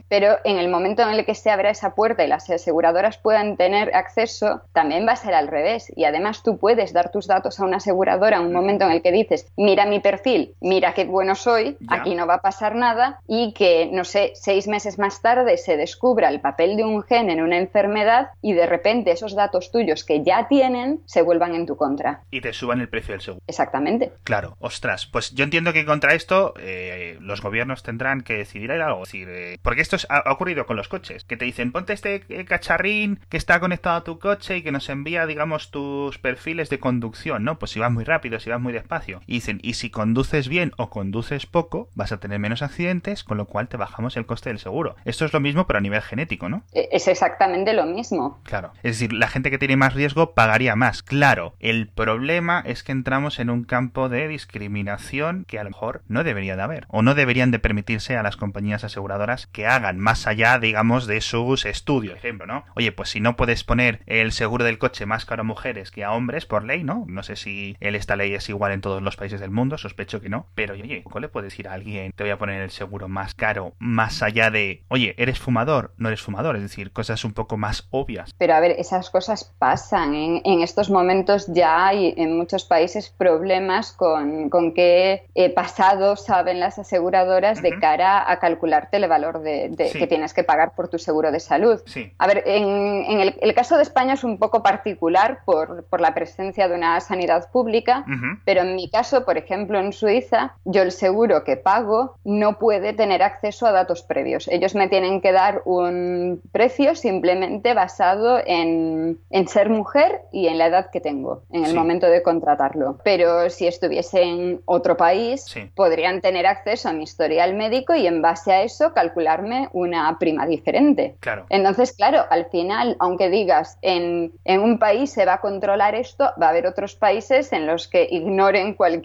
Pero 0.09 0.37
en 0.43 0.57
el 0.57 0.69
momento 0.69 1.01
en 1.01 1.09
el 1.09 1.25
que 1.25 1.35
se 1.35 1.49
abra 1.49 1.69
esa 1.69 1.95
puerta 1.95 2.23
y 2.23 2.27
las 2.27 2.49
aseguradoras 2.49 3.17
puedan 3.17 3.57
tener 3.57 3.95
acceso, 3.95 4.61
también 4.73 5.07
va 5.07 5.13
a 5.13 5.15
ser 5.15 5.33
al 5.33 5.47
revés. 5.47 5.91
Y 5.95 6.03
además 6.03 6.43
tú 6.43 6.57
puedes 6.57 6.93
dar 6.93 7.11
tus 7.11 7.27
datos 7.27 7.59
a 7.59 7.65
una 7.65 7.77
aseguradora 7.77 8.37
en 8.37 8.43
un 8.43 8.53
momento 8.53 8.85
en 8.85 8.91
el 8.91 9.01
que 9.01 9.11
dices, 9.11 9.40
mira 9.57 9.85
mi 9.85 9.99
perfil, 9.99 10.55
mira 10.61 10.93
qué 10.93 11.05
bueno 11.05 11.35
soy, 11.35 11.77
aquí 11.87 12.15
no 12.15 12.27
va 12.27 12.35
a 12.35 12.41
pasar 12.41 12.75
nada 12.75 13.19
y 13.27 13.53
que, 13.53 13.89
no 13.91 14.03
sé, 14.03 14.31
seis 14.35 14.67
meses 14.67 14.99
más 14.99 15.21
tarde 15.21 15.57
se 15.57 15.77
descubra 15.77 16.29
el 16.29 16.41
papel 16.41 16.77
de 16.77 16.83
un 16.83 17.03
gen 17.03 17.29
en 17.29 17.41
una 17.41 17.57
enfermedad 17.57 18.29
y 18.41 18.53
de 18.53 18.65
repente 18.65 19.11
esos 19.11 19.35
datos 19.35 19.71
tuyos 19.71 20.03
que 20.03 20.23
ya 20.23 20.47
tienen 20.47 21.01
se 21.05 21.21
vuelvan 21.21 21.55
en 21.55 21.65
tu 21.65 21.75
contra. 21.77 22.21
Y 22.31 22.41
te 22.41 22.53
suban 22.53 22.81
el 22.81 22.89
precio 22.89 23.13
del 23.13 23.21
seguro. 23.21 23.43
Exactamente. 23.47 24.11
Claro, 24.23 24.57
ostras, 24.59 25.05
pues 25.05 25.33
yo 25.33 25.43
entiendo 25.43 25.73
que 25.73 25.85
contra 25.85 26.13
esto 26.13 26.53
eh, 26.59 27.17
los 27.19 27.41
gobiernos 27.41 27.83
tendrán 27.83 28.21
que 28.21 28.37
decidir 28.37 28.71
algo. 28.71 29.01
Decir, 29.01 29.27
eh, 29.29 29.57
porque 29.61 29.81
esto 29.81 29.97
ha, 30.09 30.31
ocurrido 30.31 30.65
con 30.65 30.77
los 30.77 30.87
coches, 30.87 31.23
que 31.23 31.37
te 31.37 31.45
dicen, 31.45 31.71
ponte 31.71 31.93
este 31.93 32.23
eh, 32.29 32.45
cacharrín 32.45 33.19
que 33.29 33.37
está 33.37 33.59
conectado 33.59 33.97
a 33.97 34.03
tu 34.03 34.19
coche 34.19 34.57
y 34.57 34.63
que 34.63 34.71
nos 34.71 34.89
envía, 34.89 35.25
digamos, 35.25 35.71
tus 35.71 36.17
perfiles 36.19 36.69
de 36.69 36.79
conducción, 36.79 37.43
¿no? 37.43 37.59
Pues 37.59 37.71
si 37.71 37.79
vas 37.79 37.91
muy 37.91 38.03
rápido, 38.03 38.39
si 38.39 38.49
vas 38.49 38.61
muy 38.61 38.73
despacio. 38.73 39.21
Y 39.31 39.35
dicen, 39.35 39.61
y 39.63 39.75
si 39.75 39.89
conduces 39.89 40.49
bien 40.49 40.73
o 40.75 40.89
conduces 40.89 41.45
poco, 41.45 41.87
vas 41.95 42.11
a 42.11 42.19
tener 42.19 42.37
menos 42.37 42.61
accidentes, 42.61 43.23
con 43.23 43.37
lo 43.37 43.45
cual 43.45 43.69
te 43.69 43.77
bajamos 43.77 44.17
el 44.17 44.25
coste 44.25 44.49
del 44.49 44.59
seguro. 44.59 44.97
Esto 45.05 45.23
es 45.23 45.31
lo 45.31 45.39
mismo, 45.39 45.67
pero 45.67 45.77
a 45.77 45.81
nivel 45.81 46.01
genético, 46.01 46.49
¿no? 46.49 46.63
E, 46.73 46.89
es 46.91 47.07
exactamente 47.07 47.71
lo 47.71 47.85
mismo. 47.85 48.41
Claro. 48.43 48.73
Es 48.83 48.99
decir, 48.99 49.13
la 49.13 49.29
gente 49.29 49.49
que 49.49 49.57
tiene 49.57 49.77
más 49.77 49.93
riesgo 49.93 50.33
pagaría 50.33 50.75
más. 50.75 51.01
Claro, 51.01 51.55
el 51.61 51.87
problema 51.87 52.61
es 52.65 52.83
que 52.83 52.91
entramos 52.91 53.39
en 53.39 53.49
un 53.49 53.63
campo 53.63 54.09
de 54.09 54.27
discriminación 54.27 55.45
que 55.47 55.59
a 55.59 55.63
lo 55.63 55.69
mejor 55.69 56.01
no 56.09 56.25
debería 56.25 56.57
de 56.57 56.63
haber. 56.63 56.85
O 56.89 57.01
no 57.01 57.15
deberían 57.15 57.51
de 57.51 57.59
permitirse 57.59 58.17
a 58.17 58.23
las 58.23 58.35
compañías 58.35 58.83
aseguradoras 58.83 59.47
que 59.47 59.65
hagan 59.65 59.97
más 59.97 60.27
allá, 60.27 60.59
digamos, 60.59 61.07
de 61.07 61.21
sus 61.21 61.63
estudios. 61.63 62.17
Ejemplo, 62.17 62.47
¿no? 62.47 62.65
Oye, 62.75 62.91
pues 62.91 63.07
si 63.07 63.21
no 63.21 63.37
puedes 63.37 63.63
poner 63.63 64.01
el 64.07 64.33
seguro 64.33 64.65
del 64.65 64.77
coche 64.77 65.05
más 65.05 65.23
caro 65.23 65.43
a 65.43 65.45
mujeres 65.45 65.89
que 65.89 66.03
a 66.03 66.11
hombres 66.11 66.45
por 66.45 66.65
ley, 66.65 66.83
¿no? 66.83 67.05
No 67.07 67.23
sé 67.23 67.37
si 67.37 67.77
esta 67.79 68.17
ley 68.17 68.33
es 68.33 68.49
igual 68.49 68.73
en 68.73 68.81
todos 68.81 69.01
los 69.01 69.20
países 69.21 69.39
del 69.39 69.51
mundo, 69.51 69.77
sospecho 69.77 70.19
que 70.19 70.29
no, 70.29 70.47
pero 70.55 70.73
oye, 70.73 71.03
¿cómo 71.03 71.19
le 71.19 71.29
puedes 71.29 71.51
decir 71.51 71.67
a 71.67 71.73
alguien, 71.73 72.11
te 72.15 72.23
voy 72.23 72.31
a 72.31 72.39
poner 72.39 72.59
el 72.59 72.71
seguro 72.71 73.07
más 73.07 73.35
caro, 73.35 73.73
más 73.77 74.23
allá 74.23 74.49
de, 74.49 74.81
oye, 74.87 75.13
¿eres 75.19 75.37
fumador? 75.37 75.93
No 75.97 76.07
eres 76.07 76.23
fumador, 76.23 76.55
es 76.55 76.63
decir, 76.63 76.91
cosas 76.91 77.23
un 77.23 77.33
poco 77.33 77.55
más 77.55 77.87
obvias. 77.91 78.33
Pero 78.39 78.55
a 78.55 78.59
ver, 78.59 78.71
esas 78.71 79.11
cosas 79.11 79.53
pasan. 79.59 80.15
En, 80.15 80.61
estos 80.61 80.89
momentos 80.89 81.45
ya 81.53 81.85
hay 81.85 82.15
en 82.17 82.35
muchos 82.35 82.65
países 82.65 83.13
problemas 83.15 83.91
con, 83.91 84.49
con 84.49 84.73
qué 84.73 85.27
eh, 85.35 85.51
pasado 85.51 86.15
saben 86.15 86.59
las 86.59 86.79
aseguradoras 86.79 87.61
de 87.61 87.77
cara 87.77 88.27
a 88.27 88.39
calcularte 88.39 88.97
el 88.97 89.07
valor 89.07 89.43
de, 89.43 89.71
que 89.93 90.07
tienes 90.07 90.33
que 90.33 90.43
pagar 90.43 90.73
por 90.75 90.87
tu 90.87 90.97
seguro 90.97 91.31
de 91.31 91.39
salud. 91.39 91.79
A 92.17 92.25
ver, 92.25 92.41
en, 92.47 93.35
el, 93.39 93.53
caso 93.53 93.77
de 93.77 93.83
España 93.83 94.13
es 94.13 94.23
un 94.23 94.39
poco 94.39 94.63
particular 94.63 95.41
por, 95.45 95.85
por 95.85 96.01
la 96.01 96.15
presencia 96.15 96.67
de 96.67 96.73
una 96.73 96.99
sanidad 97.01 97.51
pública, 97.51 98.03
pero 98.45 98.61
en 98.61 98.75
mi 98.75 98.89
caso, 98.89 99.10
por 99.19 99.37
ejemplo, 99.37 99.79
en 99.79 99.93
Suiza, 99.93 100.55
yo 100.65 100.81
el 100.81 100.91
seguro 100.91 101.43
que 101.43 101.57
pago 101.57 102.15
no 102.23 102.57
puede 102.57 102.93
tener 102.93 103.21
acceso 103.21 103.67
a 103.67 103.71
datos 103.71 104.01
previos. 104.03 104.47
Ellos 104.47 104.75
me 104.75 104.87
tienen 104.87 105.21
que 105.21 105.31
dar 105.31 105.61
un 105.65 106.41
precio 106.51 106.95
simplemente 106.95 107.73
basado 107.73 108.39
en, 108.45 109.19
ser 109.47 109.69
mujer 109.69 110.21
y 110.31 110.47
en 110.47 110.57
la 110.57 110.67
edad 110.67 110.89
que 110.91 111.01
tengo 111.01 111.43
en 111.51 111.65
el 111.65 111.75
momento 111.75 112.07
de 112.07 112.23
contratarlo. 112.23 112.99
Pero 113.03 113.49
si 113.49 113.67
estuviese 113.67 114.21
en 114.21 114.61
otro 114.65 114.95
país, 114.95 115.45
podrían 115.75 116.21
tener 116.21 116.45
acceso 116.47 116.89
a 116.89 116.93
mi 116.93 117.03
historial 117.03 117.53
médico 117.53 117.93
y 117.93 118.07
en 118.07 118.21
base 118.21 118.53
a 118.53 118.63
eso 118.63 118.93
calcularme 118.93 119.67
una 119.73 120.17
prima 120.19 120.45
diferente. 120.45 121.15
Claro. 121.19 121.45
Entonces, 121.49 121.91
claro, 121.91 122.23
al 122.29 122.45
final, 122.45 122.95
aunque 122.99 123.29
digas 123.29 123.77
en, 123.81 124.31
en 124.45 124.61
un 124.61 124.79
país 124.79 125.11
se 125.11 125.25
va 125.25 125.33
a 125.33 125.41
controlar 125.41 125.95
esto, 125.95 126.29
va 126.41 126.47
a 126.47 126.49
haber 126.49 126.67
otros 126.67 126.95
países 126.95 127.51
en 127.51 127.67
los 127.67 127.87
que 127.87 128.07
ignoren 128.09 128.73
cualquier 128.73 129.00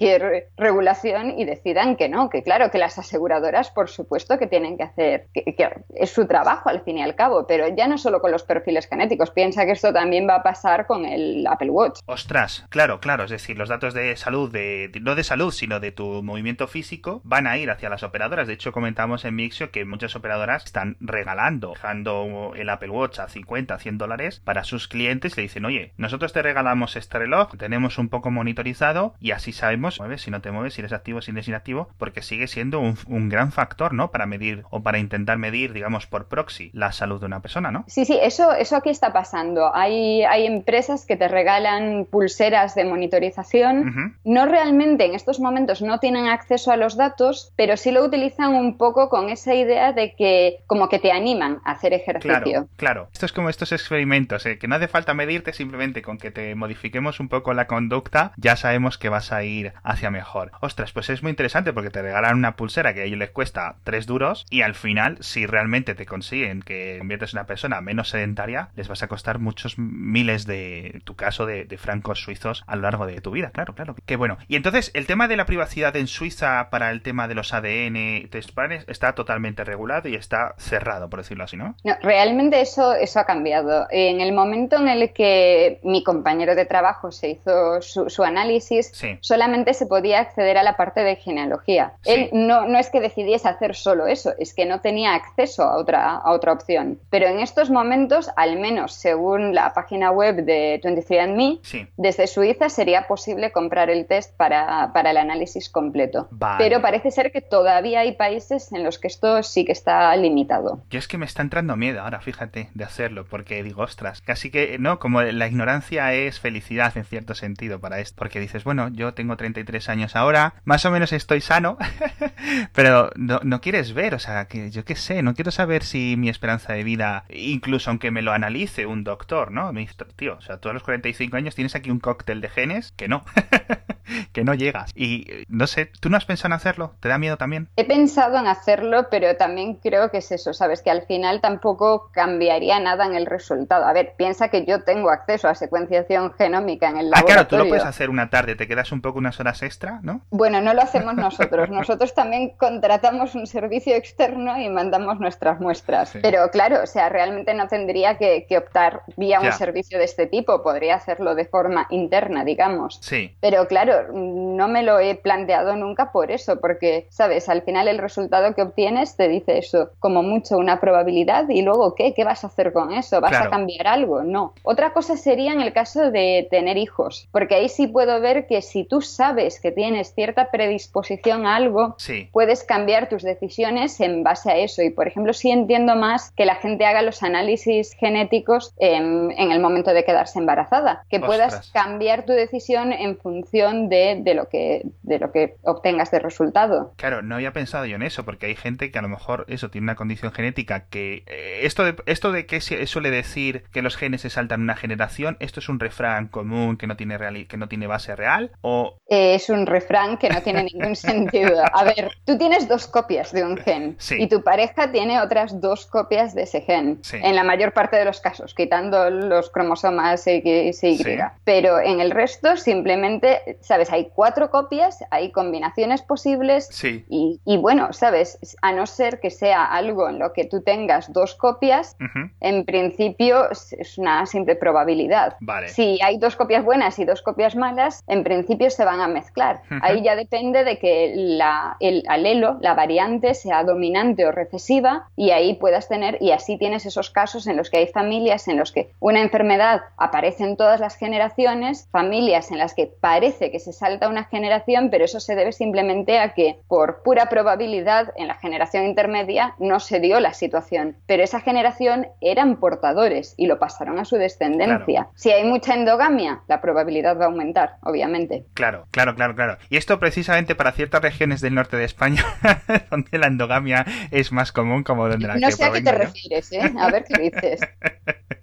regulación 0.56 1.38
y 1.38 1.44
decidan 1.44 1.96
que 1.96 2.08
no, 2.08 2.30
que 2.30 2.42
claro, 2.42 2.70
que 2.70 2.78
las 2.78 2.98
aseguradoras, 2.98 3.70
por 3.70 3.88
supuesto, 3.88 4.38
que 4.38 4.46
tienen 4.46 4.76
que 4.76 4.84
hacer, 4.84 5.26
que, 5.32 5.54
es 5.94 6.10
su 6.10 6.26
trabajo 6.26 6.68
al 6.68 6.82
fin 6.82 6.98
y 6.98 7.02
al 7.02 7.14
cabo, 7.14 7.46
pero 7.46 7.68
ya 7.68 7.88
no 7.88 7.98
solo 7.98 8.20
con 8.20 8.30
los 8.30 8.42
perfiles 8.42 8.88
genéticos, 8.88 9.30
piensa 9.30 9.64
que 9.64 9.72
esto 9.72 9.92
también 9.92 10.28
va 10.28 10.36
a 10.36 10.42
pasar 10.42 10.86
con 10.86 11.04
el 11.04 11.46
Apple 11.46 11.70
Watch. 11.70 12.00
Ostras, 12.06 12.66
claro, 12.68 13.00
claro, 13.00 13.24
es 13.24 13.30
decir, 13.30 13.56
los 13.56 13.68
datos 13.68 13.94
de 13.94 14.16
salud, 14.16 14.50
de, 14.50 14.90
no 15.00 15.14
de 15.14 15.24
salud, 15.24 15.52
sino 15.52 15.80
de 15.80 15.92
tu 15.92 16.22
movimiento 16.22 16.66
físico, 16.68 17.20
van 17.24 17.46
a 17.46 17.58
ir 17.58 17.70
hacia 17.70 17.88
las 17.88 18.02
operadoras. 18.02 18.46
De 18.46 18.54
hecho, 18.54 18.72
comentamos 18.72 19.24
en 19.24 19.34
Mixio 19.34 19.70
que 19.70 19.84
muchas 19.84 20.16
operadoras 20.16 20.64
están 20.64 20.96
regalando, 21.00 21.70
dejando 21.70 22.52
el 22.56 22.68
Apple 22.68 22.90
Watch 22.90 23.18
a 23.18 23.28
50, 23.28 23.78
100 23.78 23.98
dólares 23.98 24.40
para 24.44 24.64
sus 24.64 24.88
clientes. 24.88 25.36
Le 25.36 25.44
dicen, 25.44 25.64
oye, 25.64 25.92
nosotros 25.96 26.32
te 26.32 26.42
regalamos 26.42 26.96
este 26.96 27.18
reloj, 27.18 27.56
tenemos 27.56 27.98
un 27.98 28.08
poco 28.08 28.30
monitorizado 28.30 29.14
y 29.20 29.30
así 29.30 29.52
sabemos, 29.52 29.85
mueves, 29.98 30.22
si 30.22 30.30
no 30.30 30.40
te 30.40 30.50
mueves, 30.50 30.74
si 30.74 30.80
eres 30.80 30.92
activo, 30.92 31.22
si 31.22 31.30
eres 31.30 31.48
inactivo, 31.48 31.88
porque 31.98 32.22
sigue 32.22 32.46
siendo 32.46 32.80
un, 32.80 32.96
un 33.06 33.28
gran 33.28 33.52
factor, 33.52 33.92
¿no? 33.92 34.10
Para 34.10 34.26
medir 34.26 34.64
o 34.70 34.82
para 34.82 34.98
intentar 34.98 35.38
medir, 35.38 35.72
digamos, 35.72 36.06
por 36.06 36.26
proxy 36.26 36.70
la 36.72 36.92
salud 36.92 37.20
de 37.20 37.26
una 37.26 37.40
persona, 37.40 37.70
¿no? 37.70 37.84
Sí, 37.86 38.04
sí, 38.04 38.18
eso, 38.20 38.52
eso 38.52 38.76
aquí 38.76 38.90
está 38.90 39.12
pasando. 39.12 39.74
Hay, 39.74 40.22
hay 40.22 40.46
empresas 40.46 41.06
que 41.06 41.16
te 41.16 41.28
regalan 41.28 42.06
pulseras 42.10 42.74
de 42.74 42.84
monitorización. 42.84 44.16
No 44.24 44.46
realmente 44.46 45.04
en 45.04 45.14
estos 45.14 45.40
momentos 45.40 45.82
no 45.82 45.98
tienen 45.98 46.26
acceso 46.26 46.70
a 46.72 46.76
los 46.76 46.96
datos, 46.96 47.52
pero 47.56 47.76
sí 47.76 47.90
lo 47.90 48.04
utilizan 48.04 48.54
un 48.54 48.76
poco 48.76 49.08
con 49.08 49.30
esa 49.30 49.54
idea 49.54 49.92
de 49.92 50.14
que 50.14 50.58
como 50.66 50.88
que 50.88 50.98
te 50.98 51.12
animan 51.12 51.60
a 51.64 51.72
hacer 51.72 51.92
ejercicio. 51.92 52.40
Claro, 52.42 52.68
claro. 52.76 53.08
Esto 53.12 53.26
es 53.26 53.32
como 53.32 53.48
estos 53.48 53.72
experimentos, 53.72 54.44
¿eh? 54.46 54.58
que 54.58 54.68
no 54.68 54.76
hace 54.76 54.88
falta 54.88 55.14
medirte 55.14 55.52
simplemente 55.52 56.02
con 56.02 56.18
que 56.18 56.30
te 56.30 56.54
modifiquemos 56.54 57.20
un 57.20 57.28
poco 57.28 57.54
la 57.54 57.66
conducta, 57.66 58.32
ya 58.36 58.56
sabemos 58.56 58.98
que 58.98 59.08
vas 59.08 59.32
a 59.32 59.42
ir 59.44 59.72
hacia 59.82 60.10
mejor. 60.10 60.52
Ostras, 60.60 60.92
pues 60.92 61.10
es 61.10 61.22
muy 61.22 61.30
interesante 61.30 61.72
porque 61.72 61.90
te 61.90 62.02
regalan 62.02 62.36
una 62.36 62.56
pulsera 62.56 62.94
que 62.94 63.00
a 63.00 63.04
ellos 63.04 63.18
les 63.18 63.30
cuesta 63.30 63.76
3 63.84 64.06
duros 64.06 64.46
y 64.50 64.62
al 64.62 64.74
final, 64.74 65.18
si 65.20 65.46
realmente 65.46 65.94
te 65.94 66.06
consiguen 66.06 66.62
que 66.62 66.96
conviertes 66.98 67.32
en 67.32 67.38
una 67.38 67.46
persona 67.46 67.80
menos 67.80 68.10
sedentaria, 68.10 68.70
les 68.76 68.88
vas 68.88 69.02
a 69.02 69.08
costar 69.08 69.38
muchos 69.38 69.78
miles 69.78 70.46
de, 70.46 71.00
tu 71.04 71.14
caso, 71.16 71.46
de, 71.46 71.66
francos 71.76 72.20
suizos 72.20 72.64
a 72.66 72.76
lo 72.76 72.82
largo 72.82 73.06
de 73.06 73.20
tu 73.20 73.30
vida. 73.30 73.50
Claro, 73.50 73.74
claro. 73.74 73.94
Qué 74.06 74.16
bueno. 74.16 74.38
Y 74.48 74.56
entonces, 74.56 74.90
el 74.94 75.06
tema 75.06 75.28
de 75.28 75.36
la 75.36 75.44
privacidad 75.44 75.94
en 75.96 76.06
Suiza 76.06 76.70
para 76.70 76.90
el 76.90 77.02
tema 77.02 77.28
de 77.28 77.34
los 77.34 77.52
ADN 77.52 78.28
test 78.30 78.50
está 78.86 79.14
totalmente 79.14 79.64
regulado 79.64 80.08
y 80.08 80.14
está 80.14 80.54
cerrado, 80.58 81.10
por 81.10 81.20
decirlo 81.20 81.44
así, 81.44 81.56
¿no? 81.56 81.76
No, 81.84 81.94
realmente 82.02 82.60
eso, 82.60 82.94
eso 82.94 83.20
ha 83.20 83.24
cambiado. 83.24 83.86
En 83.90 84.20
el 84.20 84.32
momento 84.32 84.76
en 84.76 84.88
el 84.88 85.12
que 85.12 85.80
mi 85.82 86.02
compañero 86.02 86.54
de 86.54 86.64
trabajo 86.66 87.12
se 87.12 87.30
hizo 87.30 87.80
su, 87.82 88.22
análisis, 88.24 88.92
solamente 89.20 89.65
se 89.74 89.86
podía 89.86 90.20
acceder 90.20 90.58
a 90.58 90.62
la 90.62 90.76
parte 90.76 91.02
de 91.02 91.16
genealogía. 91.16 91.92
Él 92.04 92.30
no, 92.32 92.66
no 92.66 92.78
es 92.78 92.90
que 92.90 93.00
decidiese 93.00 93.48
hacer 93.48 93.74
solo 93.74 94.06
eso, 94.06 94.32
es 94.38 94.54
que 94.54 94.66
no 94.66 94.80
tenía 94.80 95.14
acceso 95.14 95.64
a 95.64 95.76
otra, 95.76 96.16
a 96.16 96.32
otra 96.32 96.52
opción. 96.52 96.98
Pero 97.10 97.26
en 97.26 97.40
estos 97.40 97.70
momentos, 97.70 98.30
al 98.36 98.58
menos 98.58 98.94
según 98.94 99.54
la 99.54 99.72
página 99.72 100.10
web 100.10 100.44
de 100.44 100.80
23andMe, 100.82 101.88
desde 101.96 102.26
Suiza 102.26 102.68
sería 102.68 103.06
posible 103.06 103.52
comprar 103.52 103.90
el 103.90 104.06
test 104.06 104.36
para, 104.36 104.92
para 104.92 105.10
el 105.10 105.16
análisis 105.16 105.68
completo. 105.68 106.28
Pero 106.58 106.80
parece 106.80 107.10
ser 107.10 107.32
que 107.32 107.40
todavía 107.40 108.00
hay 108.00 108.12
países 108.12 108.72
en 108.72 108.84
los 108.84 108.98
que 108.98 109.08
esto 109.08 109.42
sí 109.42 109.64
que 109.64 109.72
está 109.72 110.14
limitado. 110.16 110.80
Yo 110.90 110.98
es 110.98 111.08
que 111.08 111.18
me 111.18 111.26
está 111.26 111.42
entrando 111.42 111.76
miedo 111.76 112.00
ahora, 112.00 112.20
fíjate, 112.20 112.70
de 112.74 112.84
hacerlo, 112.84 113.26
porque 113.28 113.62
digo, 113.62 113.82
ostras, 113.82 114.20
casi 114.20 114.50
que, 114.50 114.78
no, 114.78 114.98
como 114.98 115.22
la 115.22 115.46
ignorancia 115.46 116.12
es 116.12 116.40
felicidad 116.40 116.96
en 116.96 117.04
cierto 117.04 117.34
sentido 117.34 117.80
para 117.80 118.00
esto, 118.00 118.16
porque 118.18 118.40
dices, 118.40 118.64
bueno, 118.64 118.88
yo 118.88 119.14
tengo 119.14 119.36
33 119.56 119.88
años 119.88 120.16
ahora, 120.16 120.54
más 120.64 120.84
o 120.84 120.90
menos 120.90 121.12
estoy 121.12 121.40
sano, 121.40 121.78
pero 122.74 123.10
no, 123.16 123.40
no 123.42 123.60
quieres 123.62 123.94
ver, 123.94 124.14
o 124.14 124.18
sea, 124.18 124.46
que 124.48 124.70
yo 124.70 124.84
qué 124.84 124.96
sé, 124.96 125.22
no 125.22 125.34
quiero 125.34 125.50
saber 125.50 125.82
si 125.82 126.16
mi 126.18 126.28
esperanza 126.28 126.74
de 126.74 126.84
vida, 126.84 127.24
incluso 127.30 127.88
aunque 127.90 128.10
me 128.10 128.20
lo 128.20 128.32
analice 128.32 128.84
un 128.84 129.02
doctor, 129.02 129.50
¿no? 129.52 129.72
Tío, 130.16 130.36
o 130.36 130.40
sea, 130.42 130.58
tú 130.58 130.68
a 130.68 130.72
los 130.74 130.82
45 130.82 131.36
años 131.36 131.54
tienes 131.54 131.74
aquí 131.74 131.90
un 131.90 132.00
cóctel 132.00 132.40
de 132.40 132.50
genes 132.50 132.92
que 132.92 133.08
no. 133.08 133.24
que 134.32 134.44
no 134.44 134.54
llegas. 134.54 134.90
Y 134.94 135.26
no 135.48 135.66
sé, 135.66 135.90
¿tú 136.00 136.08
no 136.08 136.16
has 136.16 136.24
pensado 136.24 136.48
en 136.48 136.52
hacerlo? 136.54 136.94
¿Te 137.00 137.08
da 137.08 137.18
miedo 137.18 137.36
también? 137.36 137.68
He 137.76 137.84
pensado 137.84 138.38
en 138.38 138.46
hacerlo, 138.46 139.08
pero 139.10 139.36
también 139.36 139.74
creo 139.74 140.10
que 140.10 140.18
es 140.18 140.32
eso, 140.32 140.52
¿sabes? 140.52 140.82
Que 140.82 140.90
al 140.90 141.02
final 141.02 141.40
tampoco 141.40 142.10
cambiaría 142.12 142.80
nada 142.80 143.06
en 143.06 143.14
el 143.14 143.26
resultado. 143.26 143.84
A 143.84 143.92
ver, 143.92 144.14
piensa 144.16 144.48
que 144.48 144.64
yo 144.64 144.82
tengo 144.82 145.10
acceso 145.10 145.48
a 145.48 145.54
secuenciación 145.54 146.32
genómica 146.34 146.88
en 146.88 146.98
el 146.98 147.10
laboratorio. 147.10 147.16
Ah, 147.16 147.24
claro, 147.24 147.48
tú 147.48 147.56
lo 147.56 147.68
puedes 147.68 147.84
hacer 147.84 148.10
una 148.10 148.30
tarde, 148.30 148.56
te 148.56 148.66
quedas 148.66 148.92
un 148.92 149.00
poco 149.00 149.18
unas 149.18 149.38
horas 149.40 149.62
extra, 149.62 150.00
¿no? 150.02 150.22
Bueno, 150.30 150.60
no 150.60 150.74
lo 150.74 150.82
hacemos 150.82 151.14
nosotros. 151.14 151.70
Nosotros 151.70 152.14
también 152.14 152.50
contratamos 152.56 153.34
un 153.34 153.46
servicio 153.46 153.94
externo 153.94 154.58
y 154.60 154.68
mandamos 154.68 155.20
nuestras 155.20 155.60
muestras. 155.60 156.16
Pero 156.22 156.50
claro, 156.50 156.82
o 156.82 156.86
sea, 156.86 157.08
realmente 157.08 157.54
no 157.54 157.68
tendría 157.68 158.16
que, 158.18 158.46
optar 158.56 159.02
vía 159.16 159.40
un 159.40 159.52
servicio 159.52 159.98
de 159.98 160.04
este 160.04 160.26
tipo. 160.26 160.62
Podría 160.62 160.96
hacerlo 160.96 161.34
de 161.34 161.44
forma 161.44 161.86
interna, 161.90 162.44
digamos. 162.44 162.98
Sí. 163.02 163.36
Pero 163.40 163.66
claro, 163.66 163.95
no 164.12 164.68
me 164.68 164.82
lo 164.82 164.98
he 164.98 165.14
planteado 165.14 165.76
nunca 165.76 166.12
por 166.12 166.30
eso, 166.30 166.60
porque, 166.60 167.06
¿sabes? 167.10 167.48
Al 167.48 167.62
final 167.62 167.88
el 167.88 167.98
resultado 167.98 168.54
que 168.54 168.62
obtienes 168.62 169.16
te 169.16 169.28
dice 169.28 169.58
eso, 169.58 169.90
como 169.98 170.22
mucho 170.22 170.56
una 170.56 170.80
probabilidad 170.80 171.48
y 171.48 171.62
luego, 171.62 171.94
¿qué? 171.94 172.14
¿Qué 172.14 172.24
vas 172.24 172.44
a 172.44 172.48
hacer 172.48 172.72
con 172.72 172.92
eso? 172.92 173.20
¿Vas 173.20 173.34
a 173.34 173.50
cambiar 173.50 173.86
algo? 173.86 174.22
No. 174.22 174.54
Otra 174.62 174.92
cosa 174.92 175.16
sería 175.16 175.52
en 175.52 175.60
el 175.60 175.72
caso 175.72 176.10
de 176.10 176.46
tener 176.50 176.76
hijos, 176.76 177.28
porque 177.32 177.56
ahí 177.56 177.68
sí 177.68 177.86
puedo 177.86 178.20
ver 178.20 178.46
que 178.46 178.62
si 178.62 178.84
tú 178.84 179.00
sabes 179.00 179.60
que 179.60 179.72
tienes 179.72 180.14
cierta 180.14 180.50
predisposición 180.50 181.46
a 181.46 181.56
algo, 181.56 181.96
puedes 182.32 182.64
cambiar 182.64 183.08
tus 183.08 183.22
decisiones 183.22 184.00
en 184.00 184.22
base 184.22 184.50
a 184.50 184.56
eso. 184.56 184.82
Y, 184.82 184.90
por 184.90 185.06
ejemplo, 185.06 185.32
sí 185.32 185.50
entiendo 185.50 185.96
más 185.96 186.30
que 186.32 186.44
la 186.44 186.56
gente 186.56 186.86
haga 186.86 187.02
los 187.02 187.22
análisis 187.22 187.94
genéticos 187.94 188.74
en, 188.78 189.32
el 189.36 189.60
momento 189.60 189.92
de 189.92 190.04
quedarse 190.04 190.38
embarazada, 190.38 191.04
que 191.08 191.20
puedas 191.20 191.70
cambiar 191.72 192.24
tu 192.24 192.32
decisión 192.32 192.92
en 192.92 193.16
función 193.16 193.85
de, 193.88 194.34
lo 194.34 194.48
que, 194.48 194.86
de 195.06 195.18
lo 195.18 195.32
que 195.32 195.56
obtengas 195.62 196.10
de 196.10 196.18
resultado. 196.18 196.92
Claro, 196.96 197.22
no 197.22 197.36
había 197.36 197.52
pensado 197.52 197.86
yo 197.86 197.96
en 197.96 198.02
eso, 198.02 198.24
porque 198.24 198.46
hay 198.46 198.56
gente 198.56 198.90
que 198.90 198.98
a 198.98 199.02
lo 199.02 199.08
mejor 199.08 199.46
eso 199.48 199.70
tiene 199.70 199.86
una 199.86 199.94
condición 199.94 200.32
genética 200.32 200.86
que 200.88 201.24
eh, 201.26 201.60
esto 201.62 201.84
de, 201.84 201.96
esto 202.06 202.32
de 202.32 202.46
que 202.46 202.60
suele 202.60 203.10
decir 203.10 203.64
que 203.72 203.82
los 203.82 203.96
genes 203.96 204.22
se 204.22 204.30
saltan 204.30 204.62
una 204.62 204.76
generación, 204.76 205.36
esto 205.40 205.60
es 205.60 205.68
un 205.68 205.80
refrán 205.80 206.28
común 206.28 206.76
que 206.76 206.86
no 206.86 206.96
tiene 206.96 207.16
que 207.46 207.56
no 207.56 207.68
tiene 207.68 207.86
base 207.86 208.14
real 208.14 208.50
o 208.60 208.98
eh, 209.08 209.34
es 209.34 209.48
un 209.48 209.66
refrán 209.66 210.18
que 210.18 210.28
no 210.28 210.42
tiene 210.42 210.64
ningún 210.64 210.96
sentido. 210.96 211.62
A 211.72 211.84
ver, 211.84 212.10
tú 212.24 212.36
tienes 212.36 212.68
dos 212.68 212.86
copias 212.86 213.32
de 213.32 213.44
un 213.44 213.56
gen 213.56 213.96
y 214.10 214.28
tu 214.28 214.42
pareja 214.42 214.90
tiene 214.90 215.20
otras 215.20 215.60
dos 215.60 215.86
copias 215.86 216.34
de 216.34 216.42
ese 216.42 216.60
gen. 216.60 217.00
En 217.12 217.34
la 217.34 217.44
mayor 217.44 217.72
parte 217.72 217.96
de 217.96 218.04
los 218.04 218.20
casos, 218.20 218.54
quitando 218.54 219.08
los 219.10 219.50
cromosomas 219.50 220.26
X 220.26 220.82
y 220.82 220.88
Y. 220.88 221.18
Pero 221.44 221.80
en 221.80 222.00
el 222.00 222.10
resto 222.10 222.56
simplemente 222.56 223.16
¿sabes? 223.60 223.90
Hay 223.92 224.10
cuatro 224.14 224.50
copias, 224.50 224.95
hay 225.10 225.32
combinaciones 225.32 226.02
posibles 226.02 226.68
sí. 226.70 227.04
y, 227.08 227.40
y, 227.44 227.56
bueno, 227.58 227.92
¿sabes? 227.92 228.38
A 228.62 228.72
no 228.72 228.86
ser 228.86 229.20
que 229.20 229.30
sea 229.30 229.64
algo 229.64 230.08
en 230.08 230.18
lo 230.18 230.32
que 230.32 230.44
tú 230.44 230.62
tengas 230.62 231.12
dos 231.12 231.34
copias, 231.34 231.96
en 232.40 232.64
principio 232.64 233.50
es 233.50 233.98
una 233.98 234.26
simple 234.26 234.56
probabilidad. 234.56 235.36
Vale. 235.40 235.68
Si 235.68 235.98
hay 236.02 236.18
dos 236.18 236.36
copias 236.36 236.64
buenas 236.64 236.98
y 236.98 237.04
dos 237.04 237.22
copias 237.22 237.56
malas, 237.56 238.02
en 238.06 238.24
principio 238.24 238.70
se 238.70 238.84
van 238.84 239.00
a 239.00 239.08
mezclar. 239.08 239.62
Ahí 239.82 240.02
ya 240.02 240.16
depende 240.16 240.64
de 240.64 240.78
que 240.78 241.12
la, 241.16 241.76
el 241.80 242.02
alelo, 242.08 242.58
la 242.60 242.74
variante, 242.74 243.34
sea 243.34 243.64
dominante 243.64 244.26
o 244.26 244.32
recesiva 244.32 245.08
y 245.16 245.30
ahí 245.30 245.54
puedas 245.54 245.88
tener, 245.88 246.18
y 246.20 246.32
así 246.32 246.58
tienes 246.58 246.86
esos 246.86 247.10
casos 247.10 247.46
en 247.46 247.56
los 247.56 247.70
que 247.70 247.78
hay 247.78 247.86
familias 247.86 248.48
en 248.48 248.58
los 248.58 248.72
que 248.72 248.92
una 249.00 249.20
enfermedad 249.20 249.82
aparece 249.96 250.44
en 250.44 250.56
todas 250.56 250.80
las 250.80 250.96
generaciones, 250.96 251.88
familias 251.90 252.50
en 252.50 252.58
las 252.58 252.74
que 252.74 252.86
parece 252.86 253.50
que 253.50 253.60
se 253.60 253.72
salta 253.72 254.08
una 254.08 254.24
generación, 254.24 254.85
pero 254.90 255.04
eso 255.04 255.20
se 255.20 255.34
debe 255.34 255.52
simplemente 255.52 256.18
a 256.18 256.34
que 256.34 256.58
por 256.68 257.02
pura 257.02 257.28
probabilidad 257.28 258.12
en 258.16 258.28
la 258.28 258.34
generación 258.34 258.84
intermedia 258.84 259.54
no 259.58 259.80
se 259.80 260.00
dio 260.00 260.20
la 260.20 260.32
situación, 260.32 260.96
pero 261.06 261.22
esa 261.22 261.40
generación 261.40 262.08
eran 262.20 262.56
portadores 262.56 263.34
y 263.36 263.46
lo 263.46 263.58
pasaron 263.58 263.98
a 263.98 264.04
su 264.04 264.16
descendencia. 264.16 265.08
Si 265.14 265.30
hay 265.30 265.44
mucha 265.44 265.74
endogamia, 265.74 266.40
la 266.48 266.60
probabilidad 266.60 267.18
va 267.18 267.24
a 267.24 267.28
aumentar, 267.28 267.76
obviamente. 267.82 268.44
Claro, 268.54 268.86
claro, 268.90 269.14
claro, 269.14 269.34
claro. 269.34 269.58
Y 269.70 269.76
esto 269.76 269.98
precisamente 269.98 270.54
para 270.54 270.72
ciertas 270.72 271.02
regiones 271.02 271.40
del 271.40 271.54
norte 271.54 271.76
de 271.76 271.84
España, 271.84 272.24
donde 272.90 273.18
la 273.18 273.26
endogamia 273.26 273.84
es 274.10 274.32
más 274.32 274.52
común, 274.52 274.82
como 274.82 275.08
donde 275.08 275.26
la 275.26 275.36
No 275.36 275.50
sé 275.50 275.64
a 275.64 275.72
qué 275.72 275.82
te 275.82 275.92
refieres, 275.92 276.52
¿eh? 276.52 276.72
A 276.78 276.90
ver 276.90 277.04
qué 277.04 277.20
dices. 277.20 277.60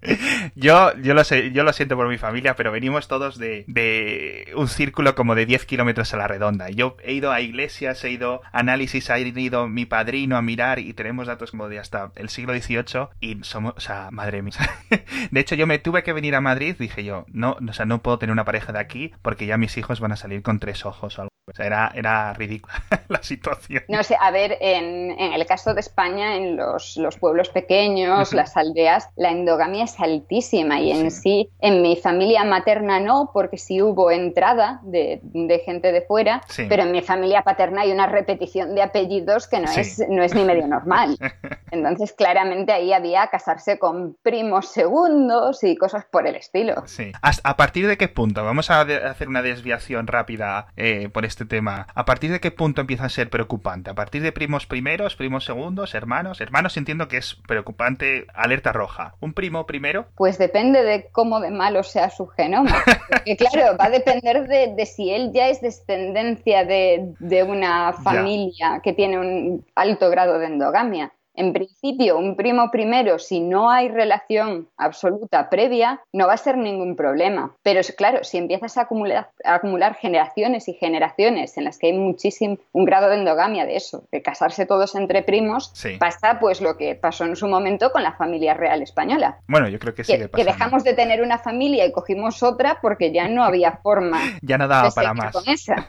yo, 0.56 0.96
yo, 0.98 1.14
lo 1.14 1.24
sé, 1.24 1.52
yo 1.52 1.64
lo 1.64 1.74
siento 1.74 1.96
por 1.96 2.08
mi 2.08 2.18
familia, 2.18 2.56
pero 2.56 2.72
venimos 2.72 3.08
todos 3.08 3.38
de, 3.38 3.66
de 3.68 4.52
un 4.56 4.68
círculo 4.68 5.16
como 5.16 5.36
de 5.36 5.46
10 5.46 5.66
kilómetros 5.66 6.14
a 6.14 6.18
la 6.18 6.28
redonda. 6.34 6.70
Yo 6.70 6.98
he 7.04 7.14
ido 7.14 7.32
a 7.32 7.42
iglesias, 7.42 8.04
he 8.04 8.10
ido 8.12 8.42
a 8.52 8.60
análisis, 8.60 9.10
ha 9.10 9.20
ido 9.20 9.68
mi 9.68 9.86
padrino 9.86 10.38
a 10.38 10.42
mirar 10.42 10.80
y 10.80 10.94
tenemos 10.94 11.28
datos 11.28 11.52
como 11.52 11.70
de 11.70 11.80
hasta 11.80 12.12
el 12.16 12.30
siglo 12.30 12.54
XVIII 12.54 13.10
y 13.20 13.44
somos, 13.44 13.74
o 13.78 13.80
sea, 13.80 14.10
madre 14.12 14.42
mía. 14.42 14.54
De 15.32 15.40
hecho, 15.40 15.56
yo 15.56 15.68
me 15.68 15.80
tuve 15.80 16.04
que 16.04 16.14
venir 16.14 16.36
a 16.36 16.42
Madrid, 16.42 16.76
dije 16.78 17.04
yo, 17.04 17.26
no, 17.32 17.58
o 17.68 17.74
sea, 17.74 17.86
no 17.86 18.02
puedo 18.02 18.18
tener 18.20 18.34
una 18.34 18.46
pareja 18.46 18.74
de 18.74 18.80
aquí 18.80 19.12
porque 19.22 19.46
ya 19.46 19.58
mis 19.58 19.78
hijos 19.78 20.00
van 20.00 20.12
a 20.12 20.18
salir 20.18 20.42
con 20.42 20.60
tres 20.60 20.86
ojos 20.86 21.20
o 21.20 21.22
algo. 21.24 21.33
O 21.46 21.54
sea, 21.54 21.66
era, 21.66 21.92
era 21.94 22.34
ridícula 22.34 22.74
la 23.10 23.22
situación. 23.22 23.84
No 23.90 24.02
sé, 24.04 24.16
a 24.20 24.32
ver, 24.32 24.58
en, 24.62 25.12
en 25.20 25.34
el 25.34 25.46
caso 25.46 25.74
de 25.74 25.82
España, 25.82 26.38
en 26.38 26.56
los, 26.56 26.96
los 26.96 27.18
pueblos 27.18 27.50
pequeños, 27.50 28.34
las 28.34 28.56
aldeas, 28.56 29.10
la 29.18 29.32
endogamia 29.32 29.84
es 29.84 30.00
altísima 30.00 30.80
y 30.80 30.92
en 30.92 31.12
sí. 31.12 31.50
en 31.60 31.82
mi 31.82 31.98
familia 31.98 32.46
materna 32.46 33.02
no, 33.02 33.32
porque 33.34 33.58
sí 33.58 33.82
hubo 33.82 34.10
entrada 34.10 34.80
de, 34.84 35.20
de 35.24 35.60
gente 35.60 35.92
de 35.92 36.02
fuera, 36.02 36.42
pero 36.70 36.84
en 36.84 36.92
mi 36.94 37.02
familia 37.02 37.42
paterna 37.42 37.82
hay 37.82 37.92
una 37.92 38.08
repetición 38.08 38.74
de 38.74 38.82
apellidos 38.82 39.48
que 39.48 39.60
no, 39.60 39.70
es, 39.70 40.02
no 40.08 40.24
es 40.24 40.34
ni 40.34 40.46
medio 40.46 40.68
normal. 40.68 41.18
Entonces, 41.72 42.14
claramente 42.14 42.72
ahí 42.72 42.94
había 42.94 43.28
casarse 43.28 43.80
con 43.80 44.16
primos 44.22 44.72
segundos 44.72 45.64
y 45.64 45.76
cosas 45.76 46.06
por 46.06 46.28
el 46.28 46.36
estilo. 46.36 46.84
Sí. 46.86 47.12
¿A 47.22 47.58
partir 47.58 47.88
de 47.88 47.98
qué 47.98 48.08
punto? 48.08 48.46
Vamos 48.46 48.70
a 48.70 48.82
hacer 48.82 49.28
una 49.28 49.42
desviación 49.42 50.08
rápida 50.08 50.68
eh, 50.78 51.10
por 51.10 51.26
este 51.26 51.33
tema. 51.36 51.88
¿A 51.94 52.06
partir 52.06 52.32
de 52.32 52.40
qué 52.40 52.52
punto 52.52 52.82
empieza 52.82 53.06
a 53.06 53.10
ser 53.10 53.30
preocupante? 53.30 53.90
¿A 53.90 53.96
partir 53.96 54.22
de 54.22 54.32
primos 54.32 54.66
primeros, 54.66 55.16
primos 55.16 55.46
segundos, 55.46 55.96
hermanos? 55.96 56.42
Hermanos 56.42 56.78
entiendo 56.78 57.08
que 57.08 57.18
es 57.18 57.36
preocupante, 57.48 58.28
alerta 58.34 58.72
roja. 58.72 59.16
¿Un 59.20 59.34
primo 59.34 59.66
primero? 59.66 60.06
Pues 60.16 60.38
depende 60.38 60.84
de 60.84 61.10
cómo 61.12 61.40
de 61.40 61.52
malo 61.52 61.84
sea 61.84 62.10
su 62.10 62.28
genoma. 62.28 62.84
Porque 63.10 63.36
claro, 63.36 63.78
va 63.78 63.86
a 63.86 63.90
depender 63.90 64.48
de, 64.48 64.86
si 64.86 65.12
él 65.12 65.32
ya 65.34 65.50
es 65.50 65.62
descendencia 65.62 66.66
de, 66.66 67.44
una 67.48 67.94
familia 67.94 68.80
que 68.84 68.94
tiene 68.94 69.20
un 69.20 69.66
alto 69.76 70.10
grado 70.10 70.40
de 70.40 70.46
endogamia. 70.46 71.12
En 71.36 71.52
principio, 71.52 72.18
un 72.18 72.36
primo 72.36 72.70
primero, 72.70 73.18
si 73.18 73.40
no 73.40 73.72
hay 73.72 73.90
relación 73.90 74.68
absoluta 74.78 75.50
previa, 75.50 76.02
no 76.14 76.28
va 76.28 76.34
a 76.34 76.38
ser 76.38 76.58
ningún 76.58 76.96
problema. 76.96 77.56
Pero 77.64 77.82
claro, 77.98 78.24
si 78.24 78.38
empiezas 78.38 78.78
a 78.78 78.82
acumular, 78.82 79.30
acumular 79.44 79.96
generaciones 79.96 80.68
y 80.68 80.74
generaciones 80.74 81.58
en 81.58 81.64
las 81.64 81.80
que 81.80 81.88
hay 81.88 81.94
muchísimo, 81.94 82.58
un 82.72 82.86
grado 82.86 83.10
de 83.10 83.16
endogamia 83.16 83.66
de 83.66 83.76
eso, 83.76 84.04
de 84.12 84.22
casarse 84.22 84.66
todos 84.66 84.96
entre 84.96 85.24
primos, 85.24 85.74
pasa 86.00 86.38
pues 86.40 86.62
lo 86.62 86.78
que 86.78 86.96
pasó 86.96 87.26
en 87.26 87.36
su 87.36 87.48
momento 87.48 87.92
con 87.92 88.04
la 88.04 88.14
familia 88.14 88.54
real 88.54 88.82
española. 88.82 89.38
Bueno, 89.48 89.68
yo 89.70 89.80
creo 89.80 89.96
que 89.96 90.04
sí. 90.04 90.14
Que, 90.34 90.44
dejamos 90.44 90.84
de 90.84 90.94
tener 90.94 91.22
una 91.22 91.40
familia 91.40 91.86
y 91.86 91.92
cogimos 91.92 92.44
otra 92.44 92.80
porque 92.82 93.12
ya 93.12 93.28
no 93.28 93.44
había 93.44 93.72
forma. 93.84 94.20
ya 94.42 94.58
no 94.58 94.68
daba 94.68 94.92
para 94.92 95.14
más. 95.14 95.34
Con 95.34 95.48
esa. 95.48 95.88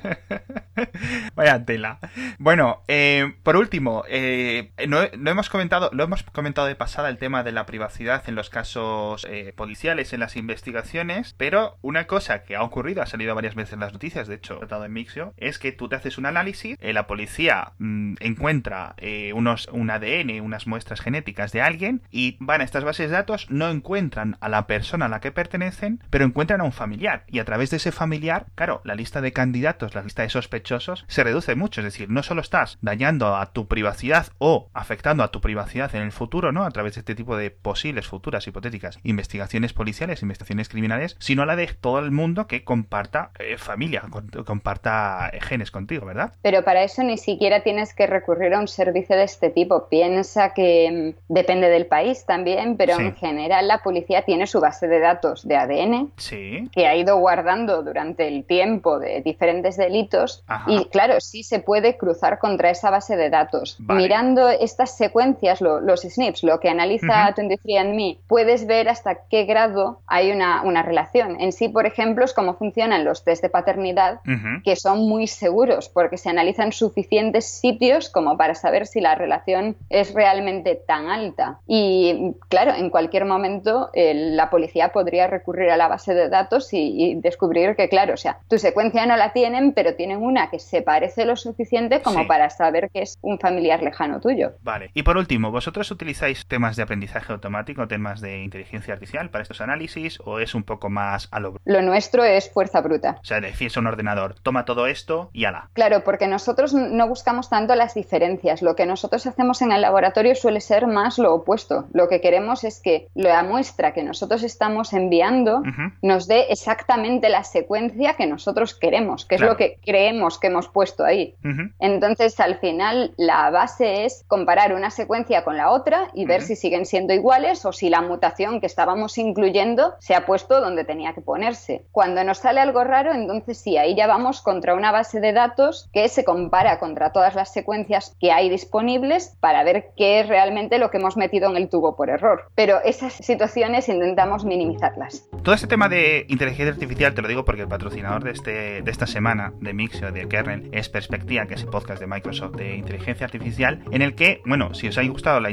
Vaya 1.35 1.65
tela. 1.65 1.99
Bueno, 2.39 2.83
eh, 2.89 3.35
por 3.43 3.57
último, 3.57 4.05
eh, 4.09 4.73
no, 4.89 5.01
no 5.19 5.34
hemos 5.35 5.51
comentado, 5.51 5.91
lo 5.93 6.05
hemos 6.05 6.23
comentado 6.23 6.69
de 6.69 6.77
pasada 6.77 7.09
el 7.09 7.19
tema 7.19 7.43
de 7.43 7.51
la 7.51 7.67
privacidad 7.67 8.23
en 8.29 8.37
los 8.37 8.51
casos 8.51 9.27
eh, 9.29 9.53
policiales, 9.55 10.13
en 10.13 10.21
las 10.21 10.37
investigaciones, 10.37 11.35
pero 11.37 11.77
una 11.83 12.07
cosa 12.07 12.45
que 12.45 12.55
ha 12.55 12.63
ocurrido, 12.63 13.03
ha 13.03 13.07
salido 13.07 13.35
varias 13.35 13.57
veces 13.57 13.75
en 13.75 13.81
las 13.81 13.93
noticias, 13.93 14.29
de 14.29 14.37
hecho, 14.37 14.59
tratado 14.59 14.85
en 14.85 14.93
Mixio, 14.93 15.35
es 15.37 15.59
que 15.59 15.73
tú 15.73 15.89
te 15.89 15.97
haces 15.97 16.19
un 16.19 16.27
análisis, 16.27 16.77
eh, 16.81 16.93
la 16.93 17.09
policía 17.09 17.73
mm, 17.79 18.15
encuentra 18.21 18.95
eh, 18.99 19.33
unos, 19.35 19.67
un 19.73 19.91
ADN, 19.91 20.41
unas 20.41 20.69
muestras 20.69 21.01
genéticas 21.01 21.51
de 21.51 21.63
alguien, 21.63 22.03
y 22.13 22.37
van 22.39 22.61
a 22.61 22.65
estas 22.65 22.85
bases 22.85 23.11
de 23.11 23.17
datos, 23.17 23.51
no 23.51 23.71
encuentran 23.71 24.37
a 24.41 24.49
la 24.49 24.69
persona 24.69 25.07
a 25.07 25.09
la 25.09 25.21
que 25.21 25.33
pertenecen, 25.33 26.01
pero 26.11 26.25
encuentran 26.25 26.61
a 26.61 26.65
un 26.65 26.73
familiar, 26.73 27.25
y 27.27 27.41
a 27.41 27.45
través 27.45 27.71
de 27.71 27.79
ese 27.79 27.91
familiar, 27.91 28.47
claro, 28.55 28.83
la 28.85 28.95
lista 28.95 29.21
de 29.21 29.33
candidatos, 29.33 29.97
la 29.97 30.03
lista 30.03 30.23
de 30.23 30.31
sospechosos, 30.31 31.05
se 31.09 31.25
reduce 31.25 31.57
mucho, 31.57 31.81
es 31.81 31.87
decir, 31.87 32.09
no 32.09 32.23
solo 32.23 32.41
estás 32.41 32.79
dañando 32.83 33.35
a 33.35 33.53
tu 33.53 33.67
privacidad 33.67 34.29
o 34.39 34.71
afectando 34.75 35.24
a 35.25 35.29
tu 35.29 35.41
privacidad 35.41 35.95
en 35.95 36.03
el 36.03 36.13
futuro, 36.13 36.53
¿no? 36.53 36.65
A 36.65 36.71
través 36.71 36.95
de 36.95 37.01
este 37.01 37.15
tipo 37.15 37.37
de 37.37 37.51
posibles, 37.51 38.07
futuras, 38.07 38.47
hipotéticas 38.47 38.99
investigaciones 39.03 39.73
policiales, 39.73 40.23
investigaciones 40.23 40.69
criminales, 40.69 41.17
sino 41.19 41.45
la 41.45 41.57
de 41.57 41.65
todo 41.81 41.99
el 41.99 42.11
mundo 42.11 42.47
que 42.47 42.65
comparta 42.65 43.31
eh, 43.39 43.57
familia, 43.57 44.03
comparta 44.45 45.31
eh, 45.33 45.41
genes 45.41 45.71
contigo, 45.71 46.07
¿verdad? 46.07 46.33
Pero 46.43 46.63
para 46.63 46.83
eso 46.83 47.03
ni 47.03 47.19
siquiera 47.19 47.63
tienes 47.63 47.95
que 47.95 48.07
recurrir 48.07 48.55
a 48.55 48.61
un 48.61 48.69
servicio 48.69 49.17
de 49.17 49.25
este 49.25 49.51
tipo. 49.51 49.89
Piensa 49.89 50.53
que 50.53 51.15
mm, 51.29 51.33
depende 51.33 51.69
del 51.69 51.87
país 51.87 52.25
también, 52.27 52.77
pero 52.77 52.99
en 52.99 53.15
general 53.15 53.69
la 53.69 53.79
policía 53.79 54.23
tiene 54.23 54.47
su 54.47 54.61
base 54.61 54.89
de 54.89 55.01
datos 55.01 55.47
de 55.47 55.57
ADN 55.57 56.13
sí. 56.17 56.69
que 56.73 56.87
ha 56.87 56.97
ido 56.97 57.17
guardando 57.17 57.83
durante 57.83 58.29
el 58.29 58.45
tiempo 58.45 58.99
de 58.99 59.23
diferentes 59.23 59.77
delitos 59.77 60.45
y 60.67 60.85
claro, 60.87 61.21
sí 61.21 61.43
se 61.43 61.61
puede 61.61 61.97
cruzar 61.97 62.39
contra 62.39 62.71
esa 62.71 62.91
base 62.91 63.17
de 63.17 63.31
datos. 63.31 63.79
Mirando 63.81 64.49
estas 64.49 64.97
secuencias 64.97 65.14
los 65.61 66.01
SNPs, 66.01 66.43
lo 66.43 66.61
que 66.61 66.69
analiza 66.69 67.35
23andMe, 67.35 68.19
puedes 68.27 68.67
ver 68.67 68.89
hasta 68.89 69.27
qué 69.29 69.45
grado 69.45 70.01
hay 70.07 70.33
una, 70.33 70.63
una, 70.63 70.83
relación. 70.83 71.41
En 71.41 71.53
sí, 71.53 71.69
por 71.69 71.87
ejemplo, 71.87 72.25
es 72.25 72.35
cómo 72.35 72.55
funcionan 72.55 73.05
los 73.05 73.25
test 73.25 73.43
de 73.43 73.49
paternidad, 73.49 74.21
que 74.65 74.77
son 74.77 75.09
muy 75.09 75.27
seguros 75.27 75.89
porque 75.89 76.17
se 76.17 76.29
analizan 76.29 76.73
suficientes 76.73 77.47
sitios 77.47 78.09
como 78.09 78.37
para 78.37 78.55
saber 78.55 78.87
si 78.87 79.01
la 79.01 79.15
relación 79.15 79.77
es 79.89 80.13
realmente 80.13 80.75
tan 80.75 81.09
alta. 81.09 81.61
Y 81.67 82.35
claro, 82.49 82.75
en 82.75 82.91
cualquier 82.91 83.25
momento 83.25 83.91
la 83.95 84.51
policía 84.51 84.91
podría 84.91 85.27
recurrir 85.27 85.71
a 85.71 85.77
la 85.77 85.89
base 85.89 86.15
de 86.15 86.29
datos 86.29 86.69
y, 86.73 87.15
descubrir 87.17 87.77
que, 87.77 87.89
claro, 87.89 88.15
o 88.15 88.17
sea, 88.17 88.39
tu 88.49 88.59
secuencia 88.59 89.07
no 89.07 89.17
la 89.17 89.33
tienen, 89.33 89.73
pero 89.73 89.95
tienen 89.95 90.23
una 90.23 90.51
que 90.51 90.59
se 90.59 90.83
parece 90.83 91.25
lo 91.25 91.37
suficiente 91.37 92.03
como 92.03 92.27
para 92.27 92.51
saber 92.51 92.91
que 92.91 93.03
es 93.03 93.19
un 93.23 93.39
familiar 93.39 93.83
lejano 93.83 94.21
tuyo. 94.21 94.53
Vale. 94.63 94.91
Y 94.95 95.03
por 95.05 95.17
último, 95.17 95.51
¿vosotros 95.51 95.91
utilizáis 95.91 96.47
temas 96.47 96.77
de 96.77 96.83
aprendizaje 96.83 97.33
automático, 97.33 97.87
temas 97.87 98.21
de 98.21 98.43
inteligencia 98.43 98.95
artificial 98.95 99.31
para 99.31 99.43
estos 99.43 99.61
análisis 99.61 100.19
o 100.25 100.41
es 100.41 100.55
un 100.55 100.65
poco 100.65 100.91
más 100.91 101.29
a 101.31 101.41
lo 101.41 101.57
Lo 101.65 101.83
nuestro 101.83 102.25
es 102.25 102.51
fuerza 102.51 102.81
bruta. 102.81 103.19
O 103.23 103.25
sea, 103.25 103.41
decís 103.41 103.77
a 103.77 103.81
un 103.81 103.87
ordenador, 103.87 104.35
toma 104.43 104.65
todo 104.65 104.87
esto 104.87 105.31
y 105.33 105.45
ala. 105.45 105.69
Claro, 105.73 106.03
porque 106.05 106.27
nosotros 106.27 106.75
no 106.75 107.09
buscamos 107.09 107.51
tanto 107.51 107.75
las 107.75 107.95
diferencias. 107.95 108.63
Lo 108.63 108.75
que 108.75 108.87
nosotros 108.87 109.27
hacemos 109.27 109.63
en 109.63 109.73
el 109.73 109.83
laboratorio 109.83 110.35
suele 110.35 110.61
ser 110.61 110.87
más 110.87 111.19
lo 111.19 111.35
opuesto. 111.35 111.87
Lo 111.93 112.09
que 112.09 112.21
queremos 112.21 112.65
es 112.65 112.81
que 112.81 113.09
la 113.15 113.43
muestra 113.43 113.93
que 113.93 114.03
nosotros 114.03 114.43
estamos 114.43 114.93
enviando 114.93 115.63
nos 116.03 116.27
dé 116.27 116.47
exactamente 116.51 117.29
la 117.29 117.45
secuencia 117.45 118.15
que 118.15 118.27
nosotros 118.27 118.75
queremos, 118.75 119.27
que 119.27 119.37
es 119.37 119.41
lo 119.41 119.57
que 119.57 119.79
creemos 119.85 120.39
que 120.39 120.49
hemos 120.49 120.69
puesto 120.69 121.05
ahí. 121.05 121.35
Entonces, 121.79 122.41
al 122.41 122.59
final, 122.59 123.13
la 123.17 123.51
base 123.51 124.05
es 124.05 124.25
comparar 124.29 124.75
una 124.75 124.91
secuencia 124.95 125.45
con 125.45 125.57
la 125.57 125.71
otra 125.71 126.09
y 126.15 126.25
ver 126.25 126.43
si 126.43 126.57
siguen 126.57 126.87
siendo 126.87 127.13
iguales 127.13 127.65
o 127.65 127.73
si 127.73 127.91
la 127.91 128.01
mutación 128.01 128.61
que 128.61 128.67
estábamos 128.67 129.19
incluyendo 129.19 129.95
se 129.99 130.15
ha 130.15 130.27
puesto 130.27 130.61
donde 130.61 130.85
tenía 130.85 131.13
que 131.13 131.21
ponerse. 131.21 131.85
Cuando 131.93 132.25
nos 132.25 132.39
sale 132.39 132.61
algo 132.61 132.85
raro, 132.85 133.13
entonces 133.13 133.59
sí, 133.59 133.77
ahí 133.77 133.95
ya 133.95 134.07
vamos 134.07 134.41
contra 134.41 134.75
una 134.75 134.93
base 134.93 135.21
de 135.21 135.33
datos 135.33 135.89
que 135.93 136.09
se 136.09 136.25
compara 136.25 136.79
contra 136.79 137.13
todas 137.13 137.35
las 137.35 137.53
secuencias 137.53 138.17
que 138.21 138.33
hay 138.33 138.49
disponibles 138.49 139.37
para 139.41 139.65
ver 139.65 139.91
qué 139.97 140.21
es 140.21 140.29
realmente 140.29 140.79
lo 140.79 140.91
que 140.91 140.99
hemos 140.99 141.17
metido 141.17 141.51
en 141.51 141.57
el 141.57 141.69
tubo 141.69 141.97
por 141.97 142.11
error. 142.11 142.51
Pero 142.55 142.81
esas 142.85 143.13
situaciones 143.13 143.89
intentamos 143.89 144.45
minimizarlas. 144.45 145.29
Todo 145.43 145.55
este 145.55 145.67
tema 145.67 145.89
de 145.89 146.27
inteligencia 146.29 146.73
artificial 146.73 147.15
te 147.15 147.23
lo 147.23 147.29
digo 147.29 147.45
porque 147.45 147.63
el 147.63 147.69
patrocinador 147.69 148.25
de, 148.25 148.31
este, 148.31 148.83
de 148.83 148.91
esta 148.91 149.07
semana 149.07 149.53
de 149.61 149.73
Mixio, 149.73 150.13
de 150.13 150.29
Kernel, 150.29 150.69
es 150.73 150.89
Perspectiva, 150.89 151.47
que 151.47 151.55
es 151.55 151.63
el 151.63 151.69
podcast 151.69 152.01
de 152.01 152.07
Microsoft 152.07 152.57
de 152.57 152.77
inteligencia 152.77 153.27
artificial, 153.27 153.83
en 153.91 154.03
el 154.03 154.15
que, 154.15 154.43
bueno, 154.45 154.75
si 154.75 154.84
os 154.89 154.99
ha 154.99 155.03
gustado 155.05 155.41
la, 155.41 155.51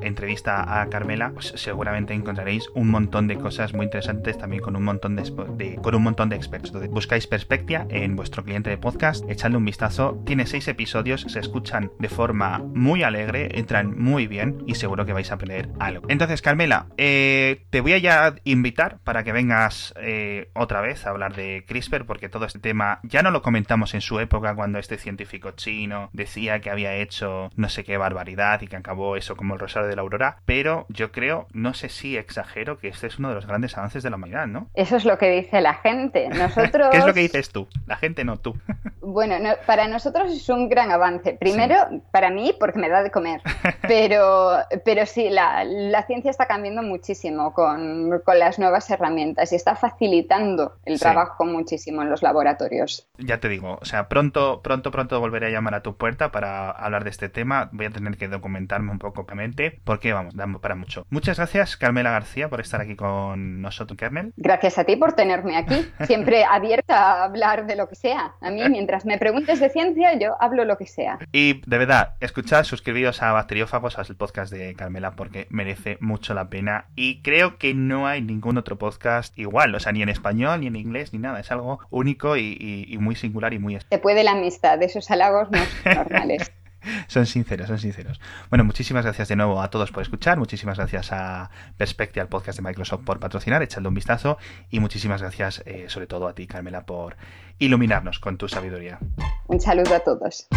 entrevista 0.00 0.80
a 0.80 0.88
Carmela, 0.88 1.30
pues 1.32 1.52
seguramente 1.56 2.14
encontraréis 2.14 2.68
un 2.74 2.90
montón 2.90 3.26
de 3.26 3.36
cosas 3.36 3.74
muy 3.74 3.86
interesantes 3.86 4.38
también 4.38 4.62
con 4.62 4.76
un 4.76 4.84
montón 4.84 5.16
de, 5.16 5.78
con 5.82 5.94
un 5.94 6.02
montón 6.02 6.28
de 6.28 6.36
expertos. 6.36 6.72
Buscáis 6.88 7.26
Perspectiva 7.26 7.86
en 7.88 8.16
vuestro 8.16 8.44
cliente 8.44 8.70
de 8.70 8.78
podcast, 8.78 9.28
echadle 9.28 9.56
un 9.56 9.64
vistazo. 9.64 10.22
Tiene 10.24 10.46
seis 10.46 10.68
episodios, 10.68 11.22
se 11.22 11.40
escuchan 11.40 11.90
de 11.98 12.08
forma 12.08 12.58
muy 12.58 13.02
alegre, 13.02 13.58
entran 13.58 13.98
muy 13.98 14.26
bien 14.26 14.62
y 14.66 14.74
seguro 14.74 15.06
que 15.06 15.12
vais 15.12 15.30
a 15.30 15.34
aprender 15.34 15.70
algo. 15.78 16.06
Entonces, 16.08 16.42
Carmela, 16.42 16.86
eh, 16.96 17.64
te 17.70 17.80
voy 17.80 17.94
a 17.94 18.34
invitar 18.44 18.98
para 19.04 19.24
que 19.24 19.32
vengas 19.32 19.94
eh, 20.00 20.50
otra 20.54 20.80
vez 20.80 21.06
a 21.06 21.10
hablar 21.10 21.34
de 21.34 21.64
CRISPR, 21.66 22.06
porque 22.06 22.28
todo 22.28 22.44
este 22.44 22.58
tema 22.58 23.00
ya 23.02 23.22
no 23.22 23.30
lo 23.30 23.42
comentamos 23.42 23.94
en 23.94 24.00
su 24.00 24.20
época 24.20 24.54
cuando 24.54 24.78
este 24.78 24.98
científico 24.98 25.52
chino 25.52 26.10
decía 26.12 26.60
que 26.60 26.70
había 26.70 26.94
hecho 26.96 27.50
no 27.56 27.68
sé 27.68 27.84
qué 27.84 27.96
barbaridad 27.96 28.43
y 28.60 28.66
que 28.68 28.76
acabó 28.76 29.16
eso 29.16 29.36
como 29.36 29.54
el 29.54 29.60
rosario 29.60 29.88
de 29.88 29.96
la 29.96 30.02
aurora, 30.02 30.38
pero 30.44 30.86
yo 30.88 31.12
creo, 31.12 31.46
no 31.52 31.74
sé 31.74 31.88
si 31.88 32.16
exagero, 32.16 32.78
que 32.78 32.88
este 32.88 33.06
es 33.06 33.18
uno 33.18 33.28
de 33.30 33.34
los 33.34 33.46
grandes 33.46 33.76
avances 33.76 34.02
de 34.02 34.10
la 34.10 34.16
humanidad, 34.16 34.46
¿no? 34.46 34.68
Eso 34.74 34.96
es 34.96 35.04
lo 35.04 35.18
que 35.18 35.30
dice 35.30 35.60
la 35.60 35.74
gente. 35.74 36.28
Nosotros... 36.30 36.88
¿Qué 36.90 36.98
es 36.98 37.06
lo 37.06 37.14
que 37.14 37.20
dices 37.20 37.50
tú? 37.50 37.66
La 37.86 37.96
gente 37.96 38.24
no, 38.24 38.36
tú. 38.36 38.54
bueno, 39.00 39.36
para 39.66 39.88
nosotros 39.88 40.32
es 40.32 40.48
un 40.48 40.68
gran 40.68 40.90
avance. 40.90 41.36
Primero, 41.38 41.76
para 42.10 42.30
mí, 42.30 42.54
porque 42.58 42.78
me 42.78 42.88
da 42.88 43.02
de 43.02 43.10
comer. 43.10 43.40
Pero, 43.86 44.56
pero 44.84 45.04
sí, 45.04 45.28
la, 45.28 45.62
la 45.64 46.06
ciencia 46.06 46.30
está 46.30 46.46
cambiando 46.46 46.82
muchísimo 46.82 47.52
con, 47.52 48.18
con, 48.24 48.38
las 48.38 48.58
nuevas 48.58 48.88
herramientas 48.88 49.52
y 49.52 49.56
está 49.56 49.76
facilitando 49.76 50.76
el 50.86 50.98
trabajo 50.98 51.44
muchísimo 51.44 52.00
en 52.00 52.08
los 52.08 52.22
laboratorios. 52.22 53.06
Ya 53.18 53.40
te 53.40 53.48
digo, 53.50 53.78
o 53.80 53.84
sea, 53.84 54.08
pronto, 54.08 54.62
pronto, 54.62 54.90
pronto 54.90 55.20
volveré 55.20 55.48
a 55.48 55.50
llamar 55.50 55.74
a 55.74 55.82
tu 55.82 55.96
puerta 55.96 56.32
para 56.32 56.70
hablar 56.70 57.04
de 57.04 57.10
este 57.10 57.28
tema. 57.28 57.68
Voy 57.72 57.86
a 57.86 57.90
tener 57.90 58.16
que 58.16 58.28
documentarme 58.34 58.90
un 58.90 58.98
poco, 58.98 59.22
obviamente, 59.22 59.80
porque 59.84 60.12
vamos, 60.12 60.34
damos 60.34 60.60
para 60.60 60.74
mucho. 60.74 61.06
Muchas 61.10 61.38
gracias, 61.38 61.76
Carmela 61.76 62.10
García, 62.10 62.48
por 62.48 62.60
estar 62.60 62.80
aquí 62.80 62.96
con 62.96 63.60
nosotros, 63.60 63.96
Kernel. 63.96 64.32
Gracias 64.36 64.78
a 64.78 64.84
ti 64.84 64.96
por 64.96 65.12
tenerme 65.12 65.56
aquí. 65.56 65.86
Siempre 66.06 66.44
abierta 66.44 66.96
a 66.96 67.24
hablar 67.24 67.66
de 67.66 67.76
lo 67.76 67.88
que 67.88 67.94
sea. 67.94 68.34
A 68.40 68.50
mí, 68.50 68.62
mientras 68.70 69.04
me 69.04 69.18
preguntes 69.18 69.60
de 69.60 69.70
ciencia, 69.70 70.18
yo 70.18 70.36
hablo 70.40 70.64
lo 70.64 70.76
que 70.76 70.86
sea. 70.86 71.18
Y 71.32 71.62
de 71.66 71.78
verdad, 71.78 72.14
escuchad, 72.20 72.64
suscribíos 72.64 73.22
a 73.22 73.32
Bacteriófagos, 73.32 73.98
al 73.98 74.06
podcast 74.16 74.52
de 74.52 74.74
Carmela, 74.74 75.12
porque 75.12 75.46
merece 75.50 75.98
mucho 76.00 76.34
la 76.34 76.48
pena. 76.48 76.86
Y 76.94 77.22
creo 77.22 77.58
que 77.58 77.74
no 77.74 78.06
hay 78.06 78.22
ningún 78.22 78.58
otro 78.58 78.76
podcast 78.78 79.36
igual, 79.38 79.74
o 79.74 79.80
sea, 79.80 79.92
ni 79.92 80.02
en 80.02 80.08
español, 80.08 80.60
ni 80.60 80.66
en 80.66 80.76
inglés, 80.76 81.12
ni 81.12 81.18
nada. 81.18 81.40
Es 81.40 81.50
algo 81.50 81.80
único 81.90 82.36
y, 82.36 82.96
muy 83.00 83.16
singular 83.16 83.52
y 83.52 83.58
muy... 83.58 83.78
Se 83.90 83.98
puede 83.98 84.24
la 84.24 84.32
amistad, 84.32 84.82
esos 84.82 85.10
halagos 85.10 85.48
no 85.50 85.58
normales. 85.94 86.52
son 87.08 87.26
sinceros, 87.26 87.68
son 87.68 87.78
sinceros. 87.78 88.20
Bueno, 88.50 88.64
muchísimas 88.64 89.04
gracias 89.04 89.28
de 89.28 89.36
nuevo 89.36 89.60
a 89.60 89.70
todos 89.70 89.90
por 89.90 90.02
escuchar, 90.02 90.38
muchísimas 90.38 90.78
gracias 90.78 91.12
a 91.12 91.50
Perspective, 91.76 92.20
al 92.20 92.28
podcast 92.28 92.58
de 92.58 92.62
Microsoft, 92.62 93.04
por 93.04 93.20
patrocinar, 93.20 93.62
echadle 93.62 93.88
un 93.88 93.94
vistazo 93.94 94.38
y 94.70 94.80
muchísimas 94.80 95.20
gracias 95.20 95.62
eh, 95.66 95.86
sobre 95.88 96.06
todo 96.06 96.28
a 96.28 96.34
ti, 96.34 96.46
Carmela, 96.46 96.86
por 96.86 97.16
iluminarnos 97.58 98.18
con 98.18 98.36
tu 98.36 98.48
sabiduría. 98.48 98.98
Un 99.46 99.60
saludo 99.60 99.94
a 99.94 100.00
todos. 100.00 100.48